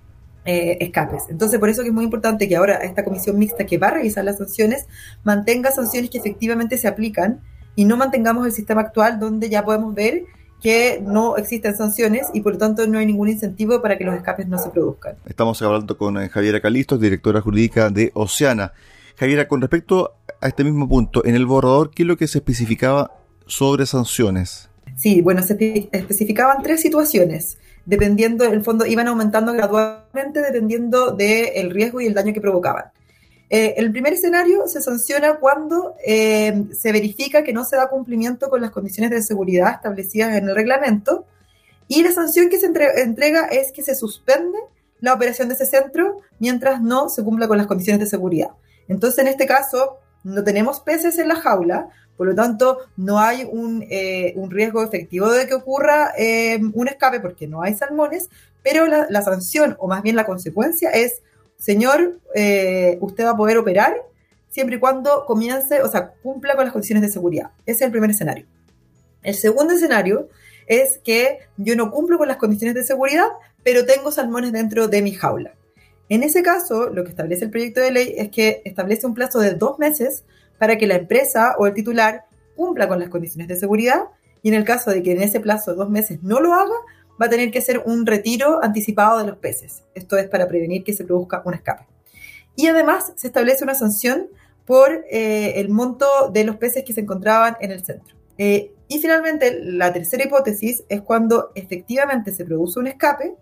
eh, 0.45 0.76
escapes. 0.81 1.23
Entonces, 1.29 1.61
por 1.61 1.69
eso 1.69 1.83
que 1.83 1.88
es 1.88 1.95
muy 1.95 2.05
importante 2.05 2.49
que 2.49 2.57
ahora 2.57 2.75
esta 2.79 3.05
comisión 3.05 3.38
mixta 3.38 3.64
que 3.64 3.79
va 3.79 3.87
a 3.87 3.91
revisar 3.93 4.25
las 4.25 4.38
sanciones 4.38 4.87
mantenga 5.23 5.71
sanciones 5.71 6.11
que 6.11 6.19
efectivamente 6.19 6.79
se 6.79 6.88
aplican 6.88 7.41
y 7.76 7.85
no 7.85 7.97
mantengamos 7.97 8.45
el 8.45 8.53
sistema 8.53 8.81
actual 8.81 9.21
donde 9.21 9.49
ya 9.49 9.64
podemos 9.64 9.95
ver 9.95 10.25
que 10.61 11.00
no 11.00 11.37
existen 11.37 11.76
sanciones 11.76 12.26
y 12.33 12.41
por 12.41 12.55
lo 12.55 12.59
tanto 12.59 12.87
no 12.88 12.99
hay 12.99 13.07
ningún 13.07 13.29
incentivo 13.29 13.81
para 13.81 13.97
que 13.99 14.05
los 14.05 14.17
escapes 14.17 14.49
no 14.49 14.59
se 14.59 14.71
produzcan. 14.71 15.14
Estamos 15.26 15.62
hablando 15.62 15.97
con 15.97 16.17
Javiera 16.29 16.61
Calisto, 16.61 16.99
directora 16.99 17.41
jurídica 17.41 17.91
de 17.91 18.11
Oceana. 18.14 18.73
Javiera, 19.16 19.47
con 19.47 19.61
respecto 19.61 20.16
a 20.40 20.49
este 20.49 20.64
mismo 20.64 20.88
punto, 20.88 21.25
en 21.25 21.35
el 21.35 21.47
borrador, 21.47 21.90
¿qué 21.90 22.02
es 22.02 22.06
lo 22.06 22.16
que 22.16 22.26
se 22.26 22.38
especificaba 22.38 23.12
sobre 23.47 23.87
sanciones? 23.87 24.71
Sí, 24.97 25.21
bueno, 25.23 25.42
se 25.42 25.88
especificaban 25.92 26.62
tres 26.62 26.80
situaciones, 26.80 27.59
dependiendo, 27.85 28.44
en 28.44 28.54
el 28.54 28.64
fondo 28.64 28.87
iban 28.87 29.09
aumentando 29.09 29.52
gradualmente 29.52 30.40
dependiendo 30.40 31.12
del 31.12 31.71
riesgo 31.71 32.00
y 32.00 32.06
el 32.06 32.14
daño 32.14 32.33
que 32.33 32.40
provocaban. 32.40 32.87
Eh, 33.50 33.75
el 33.76 33.92
primer 33.92 34.14
escenario 34.14 34.66
se 34.66 34.80
sanciona 34.80 35.37
cuando 35.37 35.94
eh, 36.04 36.64
se 36.73 36.92
verifica 36.92 37.44
que 37.44 37.52
no 37.52 37.64
se 37.64 37.76
da 37.76 37.88
cumplimiento 37.88 38.49
con 38.49 38.61
las 38.61 38.71
condiciones 38.71 39.11
de 39.11 39.23
seguridad 39.23 39.75
establecidas 39.75 40.35
en 40.37 40.49
el 40.49 40.54
reglamento 40.54 41.26
y 41.87 42.02
la 42.02 42.12
sanción 42.12 42.49
que 42.49 42.59
se 42.59 42.66
entrega 42.66 43.47
es 43.47 43.71
que 43.71 43.83
se 43.83 43.94
suspende 43.94 44.59
la 45.00 45.12
operación 45.12 45.49
de 45.49 45.54
ese 45.54 45.66
centro 45.66 46.21
mientras 46.38 46.80
no 46.80 47.11
se 47.11 47.23
cumpla 47.23 47.47
con 47.47 47.59
las 47.59 47.66
condiciones 47.66 48.00
de 48.00 48.06
seguridad. 48.06 48.50
Entonces, 48.88 49.19
en 49.21 49.29
este 49.29 49.47
caso, 49.47 49.99
no 50.23 50.43
tenemos 50.45 50.81
peces 50.81 51.19
en 51.19 51.29
la 51.29 51.37
jaula, 51.37 51.88
por 52.17 52.29
lo 52.29 52.35
tanto, 52.35 52.79
no 52.97 53.19
hay 53.19 53.45
un, 53.45 53.85
eh, 53.91 54.35
riesgo 54.49 54.83
efectivo 54.83 55.31
de 55.31 55.47
que 55.47 55.55
ocurra 55.55 56.12
eh, 56.17 56.61
un 56.73 56.88
escape 56.88 57.21
porque 57.21 57.47
no 57.47 57.62
hay 57.62 57.75
salmones, 57.75 58.29
pero 58.62 58.87
la, 58.87 59.23
sanción, 59.23 59.76
o 59.79 59.88
más 59.88 60.03
bien 60.03 60.17
la 60.17 60.25
consecuencia, 60.25 60.91
es, 60.91 61.23
señor, 61.59 62.21
eh, 62.35 62.99
usted 63.00 63.25
va 63.25 63.31
a 63.31 63.37
poder 63.37 63.59
operar 63.59 63.95
siempre 64.49 64.76
y 64.76 64.79
cuando 64.79 65.26
comience, 65.26 65.83
o 65.83 65.88
sea, 65.88 66.12
cumpla 66.23 66.55
con 66.55 66.64
las 66.64 66.73
condiciones 66.73 67.03
de 67.03 67.09
seguridad. 67.09 67.50
Ese 67.67 67.79
es 67.79 67.83
el 67.83 67.91
primer 67.91 68.11
escenario. 68.11 68.47
El 69.23 69.35
segundo 69.35 69.75
escenario 69.75 70.29
es 70.67 70.99
que 71.03 71.41
yo 71.57 71.75
no 71.75 71.91
cumplo 71.91 72.17
con 72.17 72.29
las 72.29 72.37
condiciones 72.37 72.75
de 72.75 72.85
seguridad, 72.85 73.26
pero 73.64 73.85
tengo 73.85 74.12
salmones 74.12 74.53
dentro 74.53 74.87
de 74.87 75.03
mi 75.03 75.12
jaula. 75.12 75.55
En 76.08 76.23
ese 76.23 76.42
caso, 76.42 76.90
lo 76.90 77.04
que 77.04 77.11
establece 77.11 77.44
el 77.44 77.50
proyecto 77.50 77.80
de 77.80 77.90
ley 77.90 78.14
es 78.16 78.30
que 78.30 78.62
establece 78.64 79.06
un 79.06 79.14
plazo 79.14 79.40
de 79.40 79.54
dos 79.54 79.78
meses 79.78 80.25
para 80.58 80.76
que 80.76 80.87
la 80.87 80.96
empresa 80.96 81.54
o 81.58 81.66
el 81.66 81.75
titular 81.75 82.25
cumpla 82.56 82.88
con 82.88 83.00
las 83.00 83.08
condiciones 83.08 83.49
de 83.49 83.56
seguridad 83.56 84.04
y 84.42 84.49
en 84.49 84.54
el 84.54 84.64
caso 84.64 84.90
de 84.90 85.02
que 85.02 85.12
en 85.12 85.23
ese 85.23 85.40
plazo 85.40 85.70
de 85.70 85.78
dos 85.78 85.90
meses 85.90 86.23
no 86.23 86.40
lo 86.40 86.52
haga, 86.52 86.75
va 87.20 87.26
a 87.26 87.30
tener 87.30 87.50
que 87.50 87.58
hacer 87.58 87.82
un 87.87 88.06
retiro 88.06 88.62
anticipado 88.62 89.18
de 89.18 89.26
los 89.26 89.38
peces. 89.38 89.82
Esto 89.94 90.18
es 90.18 90.28
para 90.28 90.46
prevenir 90.46 90.84
que 90.84 90.92
se 90.92 91.04
produzca 91.04 91.42
un 91.44 91.54
escape. 91.54 91.87
Y 92.56 92.66
además 92.66 93.12
se 93.16 93.26
establece 93.26 93.64
una 93.64 93.75
sanción 93.75 94.28
por 94.66 95.04
eh, 95.11 95.54
el 95.56 95.70
monto 95.70 96.06
de 96.32 96.44
los 96.44 96.56
peces 96.56 96.84
que 96.84 96.92
se 96.92 97.00
encontraban 97.00 97.56
en 97.61 97.73
el 97.73 97.84
centro. 97.84 98.14
Eh, 98.38 98.73
y 98.88 98.99
finalmente, 98.99 99.61
la 99.62 99.92
tercera 99.92 100.25
hipótesis 100.25 100.84
es 100.88 101.00
cuando 101.02 101.52
efectivamente 101.54 102.32
se 102.32 102.44
produce 102.44 102.78
un 102.78 102.87
escape 102.87 103.34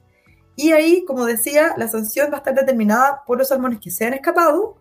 y 0.56 0.72
ahí, 0.72 1.04
como 1.04 1.24
decía, 1.24 1.74
la 1.76 1.88
sanción 1.88 2.30
va 2.30 2.36
a 2.36 2.38
estar 2.38 2.54
determinada 2.54 3.22
por 3.26 3.38
los 3.38 3.48
salmones 3.48 3.80
que 3.80 3.90
se 3.90 4.06
han 4.06 4.14
escapado 4.14 4.76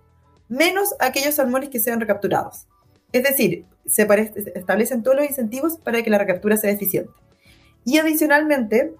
menos 0.49 0.93
aquellos 0.99 1.35
salmones 1.35 1.69
que 1.69 1.79
sean 1.79 1.99
recapturados. 1.99 2.67
Es 3.13 3.23
decir, 3.23 3.65
se 3.85 4.07
establecen 4.55 5.03
todos 5.03 5.17
los 5.17 5.25
incentivos 5.25 5.77
para 5.77 6.01
que 6.01 6.09
la 6.09 6.17
recaptura 6.17 6.57
sea 6.57 6.71
eficiente. 6.71 7.11
Y 7.85 7.97
adicionalmente, 7.97 8.93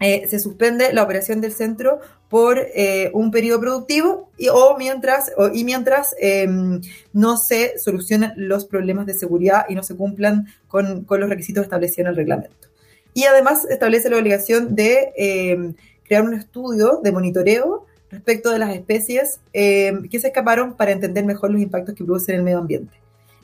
eh, 0.00 0.26
se 0.28 0.40
suspende 0.40 0.92
la 0.92 1.02
operación 1.02 1.40
del 1.40 1.52
centro 1.52 2.00
por 2.28 2.58
eh, 2.58 3.10
un 3.14 3.30
periodo 3.30 3.60
productivo 3.60 4.30
y, 4.36 4.48
o 4.48 4.76
mientras, 4.76 5.32
y 5.52 5.64
mientras 5.64 6.14
em, 6.18 6.80
no 7.12 7.36
se 7.36 7.78
solucionan 7.78 8.34
los 8.36 8.66
problemas 8.66 9.06
de 9.06 9.14
seguridad 9.14 9.66
y 9.68 9.74
no 9.74 9.82
se 9.82 9.96
cumplan 9.96 10.48
con, 10.66 11.04
con, 11.04 11.20
los 11.20 11.30
requisitos 11.30 11.62
establecidos 11.62 12.00
en 12.00 12.06
el 12.08 12.16
reglamento. 12.16 12.68
Y 13.14 13.24
además 13.24 13.64
establece 13.66 14.10
la 14.10 14.18
obligación 14.18 14.74
de 14.74 15.12
em, 15.16 15.74
crear 16.04 16.22
un 16.22 16.34
estudio 16.34 17.00
de 17.02 17.12
monitoreo 17.12 17.86
respecto 18.10 18.50
de 18.50 18.58
las 18.58 18.74
especies 18.74 19.40
em, 19.52 20.08
que 20.08 20.20
se 20.20 20.28
escaparon 20.28 20.74
para 20.74 20.92
entender 20.92 21.24
mejor 21.24 21.50
los 21.50 21.60
impactos 21.60 21.94
que 21.94 22.04
producen 22.04 22.34
en 22.34 22.38
el 22.40 22.44
medio 22.44 22.58
ambiente. 22.58 22.94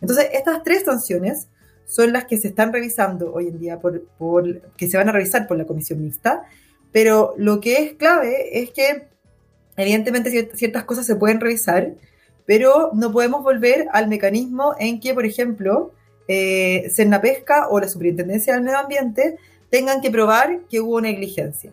Entonces, 0.00 0.28
estas 0.32 0.62
tres 0.62 0.84
sanciones 0.84 1.48
son 1.86 2.12
las 2.12 2.24
que 2.24 2.38
se 2.38 2.48
están 2.48 2.72
revisando 2.72 3.32
hoy 3.32 3.48
en 3.48 3.58
día, 3.58 3.80
por, 3.80 4.02
que 4.76 4.88
se 4.88 4.96
van 4.96 5.08
a 5.08 5.12
revisar 5.12 5.46
por 5.48 5.56
la 5.56 5.66
comisión 5.66 6.02
mixta, 6.02 6.44
pero 6.92 7.34
lo 7.36 7.60
que 7.60 7.82
es 7.82 7.92
clave 7.94 8.60
es 8.60 8.70
que 8.70 9.08
evidentemente 9.76 10.50
ciertas 10.54 10.84
cosas 10.84 11.06
se 11.06 11.16
pueden 11.16 11.40
revisar, 11.40 11.94
pero 12.46 12.90
no 12.94 13.12
podemos 13.12 13.42
volver 13.42 13.88
al 13.92 14.08
mecanismo 14.08 14.74
en 14.78 15.00
que, 15.00 15.14
por 15.14 15.24
ejemplo, 15.24 15.92
eh, 16.28 16.92
Pesca 17.20 17.68
o 17.68 17.80
la 17.80 17.88
Superintendencia 17.88 18.54
del 18.54 18.62
Medio 18.62 18.78
Ambiente 18.78 19.36
tengan 19.68 20.00
que 20.00 20.10
probar 20.10 20.60
que 20.68 20.80
hubo 20.80 21.00
negligencia. 21.00 21.72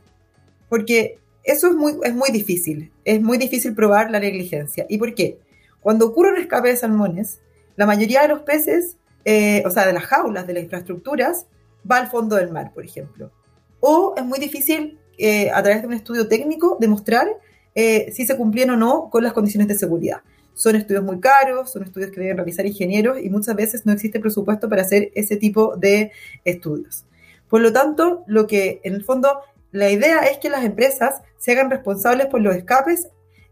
Porque 0.70 1.20
eso 1.44 1.68
es 1.68 1.76
muy, 1.76 1.98
es 2.04 2.14
muy 2.14 2.30
difícil, 2.32 2.92
es 3.06 3.22
muy 3.22 3.38
difícil 3.38 3.74
probar 3.74 4.12
la 4.12 4.20
negligencia. 4.20 4.86
¿Y 4.90 4.98
por 4.98 5.16
qué? 5.16 5.40
Cuando 5.80 6.08
ocurre 6.08 6.32
un 6.32 6.38
escape 6.38 6.70
de 6.70 6.76
salmones, 6.76 7.40
la 7.78 7.86
mayoría 7.86 8.24
de 8.24 8.28
los 8.28 8.42
peces, 8.42 8.98
eh, 9.24 9.64
o 9.66 9.70
sea, 9.70 9.86
de 9.86 9.94
las 9.94 10.04
jaulas, 10.04 10.46
de 10.48 10.54
las 10.54 10.64
infraestructuras, 10.64 11.46
va 11.90 11.98
al 11.98 12.10
fondo 12.10 12.36
del 12.36 12.52
mar, 12.52 12.74
por 12.74 12.84
ejemplo. 12.84 13.32
O 13.80 14.14
es 14.18 14.26
muy 14.26 14.40
difícil, 14.40 15.00
eh, 15.18 15.50
a 15.52 15.62
través 15.64 15.82
de 15.82 15.88
un 15.88 15.94
estudio 15.94 16.28
técnico, 16.28 16.78
demostrar 16.80 17.28
eh, 17.76 18.12
si 18.12 18.26
se 18.26 18.36
cumplían 18.36 18.72
o 18.72 18.76
no 18.76 19.10
con 19.10 19.24
las 19.24 19.34
condiciones 19.34 19.68
de 19.68 19.78
seguridad. 19.78 20.22
Son 20.56 20.76
estudios 20.76 21.04
muy 21.04 21.20
caros, 21.20 21.72
son 21.72 21.84
estudios 21.84 22.10
que 22.10 22.20
deben 22.20 22.38
realizar 22.38 22.66
ingenieros 22.66 23.20
y 23.22 23.30
muchas 23.30 23.56
veces 23.56 23.86
no 23.86 23.94
existe 23.94 24.20
presupuesto 24.20 24.68
para 24.68 24.82
hacer 24.82 25.12
ese 25.14 25.38
tipo 25.38 25.78
de 25.78 26.12
estudios. 26.44 27.06
Por 27.48 27.62
lo 27.62 27.72
tanto, 27.72 28.24
lo 28.26 28.48
que 28.48 28.82
en 28.84 28.96
el 28.96 29.04
fondo 29.04 29.42
la 29.72 29.90
idea 29.90 30.20
es 30.20 30.38
que 30.38 30.50
las 30.50 30.64
empresas 30.64 31.22
se 31.38 31.52
hagan 31.52 31.70
responsables 31.70 32.28
por 32.28 32.42
los 32.42 32.56
escapes, 32.56 33.08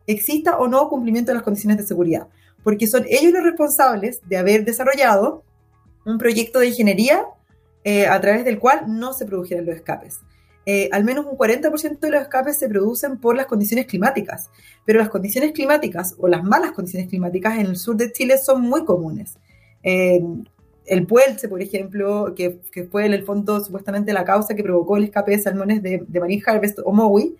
exista 0.07 0.57
o 0.57 0.67
no 0.67 0.89
cumplimiento 0.89 1.31
de 1.31 1.35
las 1.35 1.43
condiciones 1.43 1.77
de 1.77 1.85
seguridad 1.85 2.27
porque 2.65 2.87
son 2.87 3.05
ellos 3.07 3.31
los 3.31 3.43
responsables 3.43 4.21
de 4.27 4.37
haber 4.37 4.65
desarrollado 4.65 5.43
un 6.03 6.17
proyecto 6.17 6.57
de 6.57 6.69
ingeniería 6.69 7.23
eh, 7.83 8.07
a 8.07 8.19
través 8.19 8.43
del 8.43 8.57
cual 8.57 8.85
no 8.87 9.13
se 9.13 9.27
produjeran 9.27 9.67
los 9.67 9.75
escapes. 9.75 10.17
Eh, 10.65 10.89
al 10.91 11.03
menos 11.03 11.27
un 11.27 11.37
40% 11.37 11.99
de 11.99 12.09
los 12.09 12.23
escapes 12.23 12.57
se 12.57 12.67
producen 12.67 13.19
por 13.19 13.35
las 13.35 13.45
condiciones 13.45 13.85
climáticas, 13.85 14.49
pero 14.83 14.97
las 14.97 15.09
condiciones 15.09 15.51
climáticas 15.51 16.15
o 16.17 16.27
las 16.27 16.43
malas 16.43 16.71
condiciones 16.71 17.07
climáticas 17.07 17.59
en 17.59 17.67
el 17.67 17.77
sur 17.77 17.95
de 17.97 18.11
Chile 18.11 18.39
son 18.39 18.63
muy 18.63 18.83
comunes. 18.83 19.37
Eh, 19.83 20.23
el 20.85 21.07
Puelche, 21.07 21.47
por 21.47 21.61
ejemplo, 21.61 22.33
que, 22.35 22.59
fue 22.91 23.05
en 23.05 23.13
el 23.13 23.23
fondo 23.23 23.63
supuestamente 23.63 24.13
la 24.13 24.23
causa 24.23 24.55
que 24.55 24.63
provocó 24.63 24.97
el 24.97 25.05
escape 25.05 25.31
de 25.31 25.39
salmones 25.39 25.81
de, 25.81 26.03
de 26.07 26.19
Marine 26.19 26.43
Harvest 26.45 26.79
o 26.83 26.91
MOWI, 26.91 27.35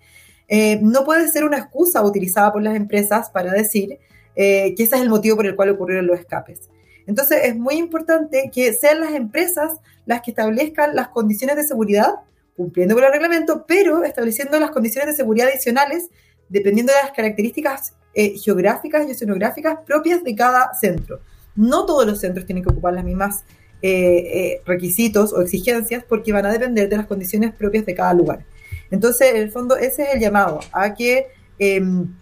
no 0.82 1.04
puede 1.04 1.28
ser 1.28 1.44
una 1.44 1.58
excusa 1.58 2.02
utilizada 2.02 2.52
por 2.52 2.62
las 2.62 2.76
empresas 2.76 3.30
para 3.30 3.52
decir 3.52 3.98
eh, 4.36 4.74
que 4.76 4.82
ese 4.82 4.96
es 4.96 5.02
el 5.02 5.08
motivo 5.08 5.36
por 5.36 5.46
el 5.46 5.56
cual 5.56 5.70
ocurrieron 5.70 6.06
los 6.06 6.20
escapes. 6.20 6.68
Entonces 7.06 7.40
es 7.44 7.56
muy 7.56 7.76
importante 7.76 8.50
que 8.52 8.74
sean 8.74 9.00
las 9.00 9.14
empresas 9.14 9.72
las 10.04 10.20
que 10.20 10.32
establezcan 10.32 10.94
las 10.94 11.08
condiciones 11.08 11.56
de 11.56 11.64
seguridad, 11.64 12.16
cumpliendo 12.54 12.94
con 12.94 13.04
el 13.04 13.12
reglamento, 13.12 13.64
pero 13.66 14.04
estableciendo 14.04 14.60
las 14.60 14.70
condiciones 14.70 15.10
de 15.10 15.16
seguridad 15.16 15.48
adicionales 15.48 16.10
dependiendo 16.48 16.92
de 16.92 17.02
las 17.02 17.12
características 17.12 17.94
eh, 18.14 18.36
geográficas 18.38 19.08
y 19.08 19.12
oceanográficas 19.12 19.78
propias 19.86 20.22
de 20.22 20.34
cada 20.34 20.74
centro. 20.74 21.20
No 21.56 21.86
todos 21.86 22.06
los 22.06 22.20
centros 22.20 22.46
tienen 22.46 22.62
que 22.62 22.70
ocupar 22.70 22.94
las 22.94 23.04
mismas 23.04 23.44
eh, 23.82 24.62
requisitos 24.64 25.32
o 25.32 25.42
exigencias 25.42 26.04
porque 26.08 26.32
van 26.32 26.46
a 26.46 26.52
depender 26.52 26.88
de 26.88 26.96
las 26.96 27.06
condiciones 27.06 27.54
propias 27.54 27.84
de 27.86 27.94
cada 27.94 28.14
lugar. 28.14 28.44
Entonces, 28.90 29.30
en 29.34 29.36
el 29.42 29.50
fondo, 29.50 29.76
ese 29.76 30.04
es 30.04 30.14
el 30.14 30.20
llamado 30.20 30.60
a 30.72 30.94
que, 30.94 31.26
em, 31.58 32.14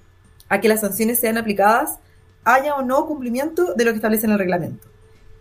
a 0.49 0.61
que 0.61 0.69
las 0.69 0.81
sanciones 0.81 1.21
sean 1.21 1.39
aplicadas 1.39 1.99
haya 2.45 2.75
o 2.75 2.83
no 2.83 3.07
cumplimiento 3.07 3.75
de 3.75 3.85
lo 3.85 3.91
que 3.91 3.97
establece 3.97 4.27
en 4.27 4.33
el 4.33 4.39
reglamento. 4.39 4.87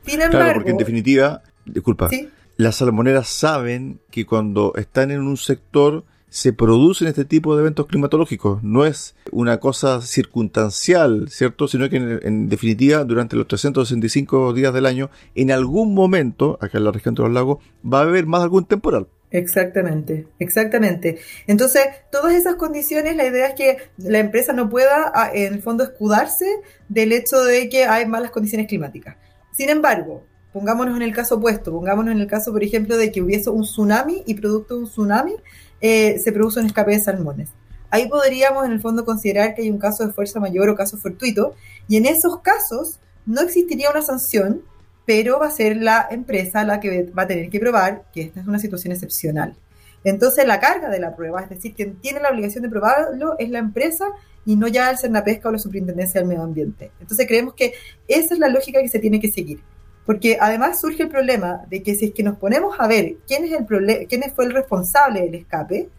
Sin 0.05 0.21
embargo, 0.21 0.37
claro, 0.37 0.53
porque 0.55 0.71
en 0.71 0.77
definitiva, 0.77 1.43
disculpa, 1.65 2.09
las 2.57 2.75
salmoneras 2.75 3.27
saben 3.27 3.99
que 4.11 4.25
cuando 4.25 4.73
están 4.75 5.11
en 5.11 5.21
un 5.21 5.37
sector 5.37 6.05
se 6.33 6.51
producen 6.51 7.07
este 7.07 7.25
tipo 7.25 7.55
de 7.55 7.61
eventos 7.61 7.85
climatológicos. 7.85 8.63
No 8.63 8.87
es 8.87 9.15
una 9.31 9.59
cosa 9.59 10.01
circunstancial, 10.01 11.29
¿cierto? 11.29 11.67
Sino 11.67 11.87
que 11.91 11.97
en, 11.97 12.49
definitiva, 12.49 13.03
durante 13.03 13.35
los 13.35 13.47
365 13.47 14.51
días 14.53 14.73
del 14.73 14.87
año, 14.87 15.11
en 15.35 15.51
algún 15.51 15.93
momento, 15.93 16.57
acá 16.59 16.79
en 16.79 16.85
la 16.85 16.91
región 16.91 17.13
de 17.13 17.21
los 17.21 17.31
lagos, 17.31 17.63
va 17.85 17.99
a 17.99 18.01
haber 18.01 18.25
más 18.25 18.41
algún 18.41 18.65
temporal. 18.65 19.07
Exactamente, 19.29 20.25
exactamente. 20.39 21.19
Entonces, 21.45 21.83
todas 22.11 22.33
esas 22.33 22.55
condiciones, 22.55 23.15
la 23.15 23.27
idea 23.27 23.49
es 23.49 23.53
que 23.53 23.77
la 23.97 24.17
empresa 24.17 24.53
no 24.53 24.71
pueda, 24.71 25.11
ah, 25.13 25.29
en 25.31 25.53
el 25.53 25.61
fondo, 25.61 25.83
escudarse 25.83 26.47
del 26.89 27.11
hecho 27.11 27.43
de 27.43 27.69
que 27.69 27.85
hay 27.85 28.07
malas 28.07 28.31
condiciones 28.31 28.65
climáticas. 28.65 29.17
Sin 29.51 29.69
embargo, 29.69 30.23
pongámonos 30.51 30.95
en 30.95 31.03
el 31.03 31.13
caso 31.13 31.35
opuesto, 31.35 31.71
pongámonos 31.71 32.11
en 32.11 32.21
el 32.21 32.27
caso, 32.27 32.51
por 32.51 32.63
ejemplo, 32.63 32.97
de 32.97 33.11
que 33.11 33.21
hubiese 33.21 33.51
un 33.51 33.63
tsunami 33.63 34.23
y 34.25 34.33
producto 34.33 34.75
de 34.75 34.81
un 34.81 34.87
tsunami 34.87 35.35
eh, 35.83 36.17
se 36.17 36.31
produce 36.31 36.61
un 36.61 36.65
escape 36.65 36.91
de 36.91 36.99
salmones. 36.99 37.49
Ahí 37.89 38.07
podríamos, 38.07 38.65
en 38.65 38.71
el 38.71 38.81
fondo, 38.81 39.03
considerar 39.03 39.53
que 39.53 39.63
hay 39.63 39.69
un 39.69 39.77
caso 39.77 40.07
de 40.07 40.13
fuerza 40.13 40.39
mayor 40.39 40.69
o 40.69 40.75
caso 40.75 40.97
fortuito, 40.97 41.53
y 41.89 41.97
en 41.97 42.05
esos 42.05 42.39
casos 42.39 42.99
no 43.25 43.41
existiría 43.41 43.91
una 43.91 44.01
sanción, 44.01 44.61
pero 45.05 45.39
va 45.39 45.47
a 45.47 45.51
ser 45.51 45.75
la 45.75 46.07
empresa 46.09 46.63
la 46.63 46.79
que 46.79 47.11
va 47.11 47.23
a 47.23 47.27
tener 47.27 47.49
que 47.49 47.59
probar 47.59 48.05
que 48.13 48.21
esta 48.21 48.39
es 48.39 48.47
una 48.47 48.59
situación 48.59 48.93
excepcional. 48.93 49.57
Entonces 50.05 50.47
la 50.47 50.61
carga 50.61 50.89
de 50.89 50.99
la 50.99 51.15
prueba, 51.15 51.41
es 51.41 51.49
decir, 51.49 51.73
quien 51.73 51.97
tiene 51.97 52.21
la 52.21 52.29
obligación 52.29 52.63
de 52.63 52.69
probarlo 52.69 53.35
es 53.37 53.49
la 53.49 53.59
empresa 53.59 54.05
y 54.45 54.55
no 54.55 54.69
ya 54.69 54.89
el 54.89 55.23
Pesca 55.23 55.49
o 55.49 55.51
la 55.51 55.59
Superintendencia 55.59 56.21
del 56.21 56.29
Medio 56.29 56.43
Ambiente. 56.43 56.91
Entonces 57.01 57.27
creemos 57.27 57.55
que 57.55 57.73
esa 58.07 58.33
es 58.33 58.39
la 58.39 58.47
lógica 58.47 58.81
que 58.81 58.89
se 58.89 58.99
tiene 58.99 59.19
que 59.19 59.31
seguir. 59.31 59.59
Porque 60.05 60.37
además 60.39 60.81
surge 60.81 61.03
el 61.03 61.09
problema 61.09 61.61
de 61.69 61.81
que 61.81 61.95
si 61.95 62.05
es 62.05 62.13
que 62.13 62.23
nos 62.23 62.37
ponemos 62.37 62.75
a 62.79 62.87
ver 62.87 63.15
quién 63.27 63.45
es 63.45 63.51
el 63.51 64.07
quién 64.07 64.23
fue 64.35 64.45
el 64.45 64.53
responsable 64.53 65.21
del 65.21 65.35
escape, 65.35 65.89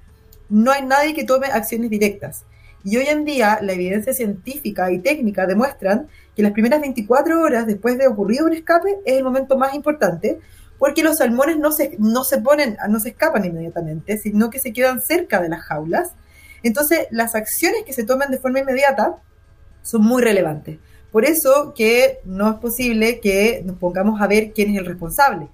no 0.48 0.70
hay 0.72 0.82
nadie 0.82 1.14
que 1.14 1.24
tome 1.24 1.46
acciones 1.46 1.90
directas. 1.90 2.44
Y 2.84 2.98
hoy 2.98 3.06
en 3.06 3.24
día 3.24 3.58
la 3.62 3.72
evidencia 3.72 4.12
científica 4.12 4.92
y 4.92 4.98
técnica 4.98 5.46
demuestran 5.46 6.08
que 6.36 6.42
las 6.42 6.52
primeras 6.52 6.82
24 6.82 7.40
horas 7.40 7.66
después 7.66 7.96
de 7.96 8.06
ocurrido 8.06 8.44
un 8.44 8.52
escape 8.52 8.98
es 9.06 9.16
el 9.16 9.24
momento 9.24 9.56
más 9.56 9.74
importante 9.74 10.38
porque 10.78 11.02
los 11.02 11.16
salmones 11.16 11.58
no 11.58 11.72
se, 11.72 11.96
no 11.98 12.24
se 12.24 12.38
ponen, 12.38 12.76
no 12.88 13.00
se 13.00 13.10
escapan 13.10 13.44
inmediatamente, 13.44 14.18
sino 14.18 14.50
que 14.50 14.58
se 14.58 14.72
quedan 14.72 15.00
cerca 15.00 15.40
de 15.40 15.48
las 15.48 15.62
jaulas. 15.62 16.12
Entonces, 16.62 17.06
las 17.10 17.34
acciones 17.34 17.84
que 17.86 17.92
se 17.92 18.04
toman 18.04 18.30
de 18.30 18.38
forma 18.38 18.58
inmediata 18.58 19.16
son 19.82 20.02
muy 20.02 20.22
relevantes. 20.22 20.78
Por 21.14 21.24
eso 21.24 21.74
que 21.76 22.18
no 22.24 22.50
es 22.50 22.56
posible 22.56 23.20
que 23.20 23.62
nos 23.64 23.76
pongamos 23.76 24.20
a 24.20 24.26
ver 24.26 24.50
quién 24.52 24.72
es 24.72 24.78
el 24.78 24.84
responsable. 24.84 25.46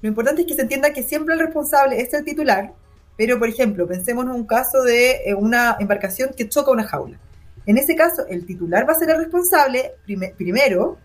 Lo 0.00 0.08
importante 0.08 0.40
es 0.40 0.48
que 0.48 0.54
se 0.54 0.62
entienda 0.62 0.94
que 0.94 1.02
siempre 1.02 1.34
el 1.34 1.40
responsable 1.40 2.00
es 2.00 2.14
el 2.14 2.24
titular, 2.24 2.72
pero 3.18 3.38
por 3.38 3.46
ejemplo, 3.46 3.86
pensemos 3.86 4.24
en 4.24 4.30
un 4.30 4.46
caso 4.46 4.82
de 4.82 5.20
eh, 5.26 5.34
una 5.34 5.76
embarcación 5.78 6.30
que 6.34 6.48
choca 6.48 6.70
una 6.70 6.84
jaula 6.84 7.18
En 7.66 7.76
ese 7.76 7.94
caso, 7.94 8.26
el 8.26 8.46
titular 8.46 8.88
va 8.88 8.94
a 8.94 8.98
ser 8.98 9.10
el 9.10 9.18
responsable 9.18 9.96
primero, 10.38 10.96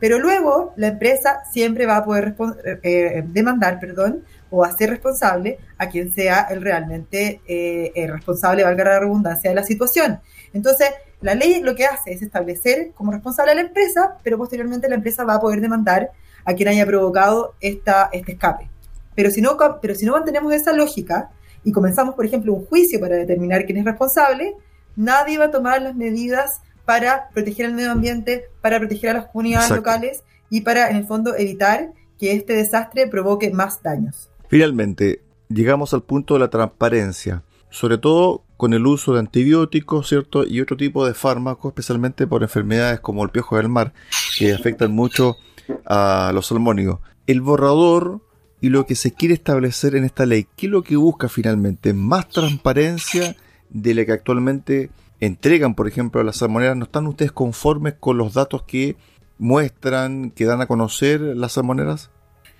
pero 0.00 0.18
luego 0.18 0.72
la 0.76 0.86
empresa 0.86 1.42
siempre 1.52 1.84
va 1.84 1.98
a 1.98 2.04
poder 2.06 2.34
eh, 2.64 2.78
eh, 2.82 3.24
demandar, 3.26 3.78
perdón, 3.78 4.24
o 4.54 4.64
hacer 4.64 4.90
responsable 4.90 5.58
a 5.78 5.88
quien 5.88 6.12
sea 6.12 6.46
el 6.50 6.62
realmente 6.62 7.40
eh, 7.46 7.90
el 7.96 8.12
responsable, 8.12 8.62
valga 8.62 8.84
la 8.84 9.00
redundancia, 9.00 9.50
de 9.50 9.56
la 9.56 9.64
situación. 9.64 10.20
Entonces, 10.52 10.90
la 11.20 11.34
ley 11.34 11.60
lo 11.60 11.74
que 11.74 11.86
hace 11.86 12.12
es 12.12 12.22
establecer 12.22 12.92
como 12.94 13.10
responsable 13.10 13.52
a 13.52 13.54
la 13.56 13.62
empresa, 13.62 14.16
pero 14.22 14.38
posteriormente 14.38 14.88
la 14.88 14.94
empresa 14.94 15.24
va 15.24 15.34
a 15.34 15.40
poder 15.40 15.60
demandar 15.60 16.10
a 16.44 16.54
quien 16.54 16.68
haya 16.68 16.86
provocado 16.86 17.54
esta, 17.60 18.10
este 18.12 18.32
escape. 18.32 18.68
Pero 19.16 19.30
si, 19.30 19.40
no, 19.40 19.56
pero 19.80 19.94
si 19.94 20.06
no 20.06 20.12
mantenemos 20.12 20.52
esa 20.52 20.72
lógica 20.72 21.30
y 21.64 21.72
comenzamos, 21.72 22.14
por 22.14 22.26
ejemplo, 22.26 22.52
un 22.52 22.66
juicio 22.66 23.00
para 23.00 23.16
determinar 23.16 23.64
quién 23.64 23.78
es 23.78 23.84
responsable, 23.84 24.54
nadie 24.94 25.38
va 25.38 25.46
a 25.46 25.50
tomar 25.50 25.82
las 25.82 25.96
medidas 25.96 26.60
para 26.84 27.28
proteger 27.30 27.66
el 27.66 27.74
medio 27.74 27.90
ambiente, 27.90 28.44
para 28.60 28.78
proteger 28.78 29.10
a 29.10 29.14
las 29.14 29.26
comunidades 29.26 29.70
locales 29.70 30.22
y 30.50 30.60
para, 30.60 30.90
en 30.90 30.96
el 30.96 31.06
fondo, 31.06 31.34
evitar 31.34 31.92
que 32.18 32.32
este 32.32 32.54
desastre 32.54 33.06
provoque 33.08 33.50
más 33.50 33.82
daños. 33.82 34.30
Finalmente, 34.54 35.20
llegamos 35.48 35.94
al 35.94 36.04
punto 36.04 36.34
de 36.34 36.38
la 36.38 36.48
transparencia, 36.48 37.42
sobre 37.70 37.98
todo 37.98 38.44
con 38.56 38.72
el 38.72 38.86
uso 38.86 39.12
de 39.12 39.18
antibióticos, 39.18 40.08
¿cierto? 40.08 40.46
Y 40.46 40.60
otro 40.60 40.76
tipo 40.76 41.04
de 41.04 41.12
fármacos, 41.12 41.70
especialmente 41.70 42.28
por 42.28 42.44
enfermedades 42.44 43.00
como 43.00 43.24
el 43.24 43.30
piojo 43.30 43.56
del 43.56 43.68
mar, 43.68 43.92
que 44.38 44.54
afectan 44.54 44.92
mucho 44.92 45.38
a 45.84 46.30
los 46.32 46.46
salmónicos. 46.46 47.00
El 47.26 47.40
borrador 47.40 48.20
y 48.60 48.68
lo 48.68 48.86
que 48.86 48.94
se 48.94 49.12
quiere 49.12 49.34
establecer 49.34 49.96
en 49.96 50.04
esta 50.04 50.24
ley, 50.24 50.46
¿qué 50.56 50.66
es 50.66 50.72
lo 50.72 50.84
que 50.84 50.94
busca 50.94 51.28
finalmente? 51.28 51.92
Más 51.92 52.28
transparencia 52.28 53.34
de 53.70 53.94
la 53.94 54.04
que 54.04 54.12
actualmente 54.12 54.90
entregan, 55.18 55.74
por 55.74 55.88
ejemplo, 55.88 56.20
a 56.20 56.24
las 56.24 56.36
salmoneras. 56.36 56.76
¿No 56.76 56.84
están 56.84 57.08
ustedes 57.08 57.32
conformes 57.32 57.94
con 57.98 58.18
los 58.18 58.34
datos 58.34 58.62
que 58.62 58.94
muestran, 59.36 60.30
que 60.30 60.44
dan 60.44 60.60
a 60.60 60.68
conocer 60.68 61.20
las 61.20 61.54
salmoneras? 61.54 62.12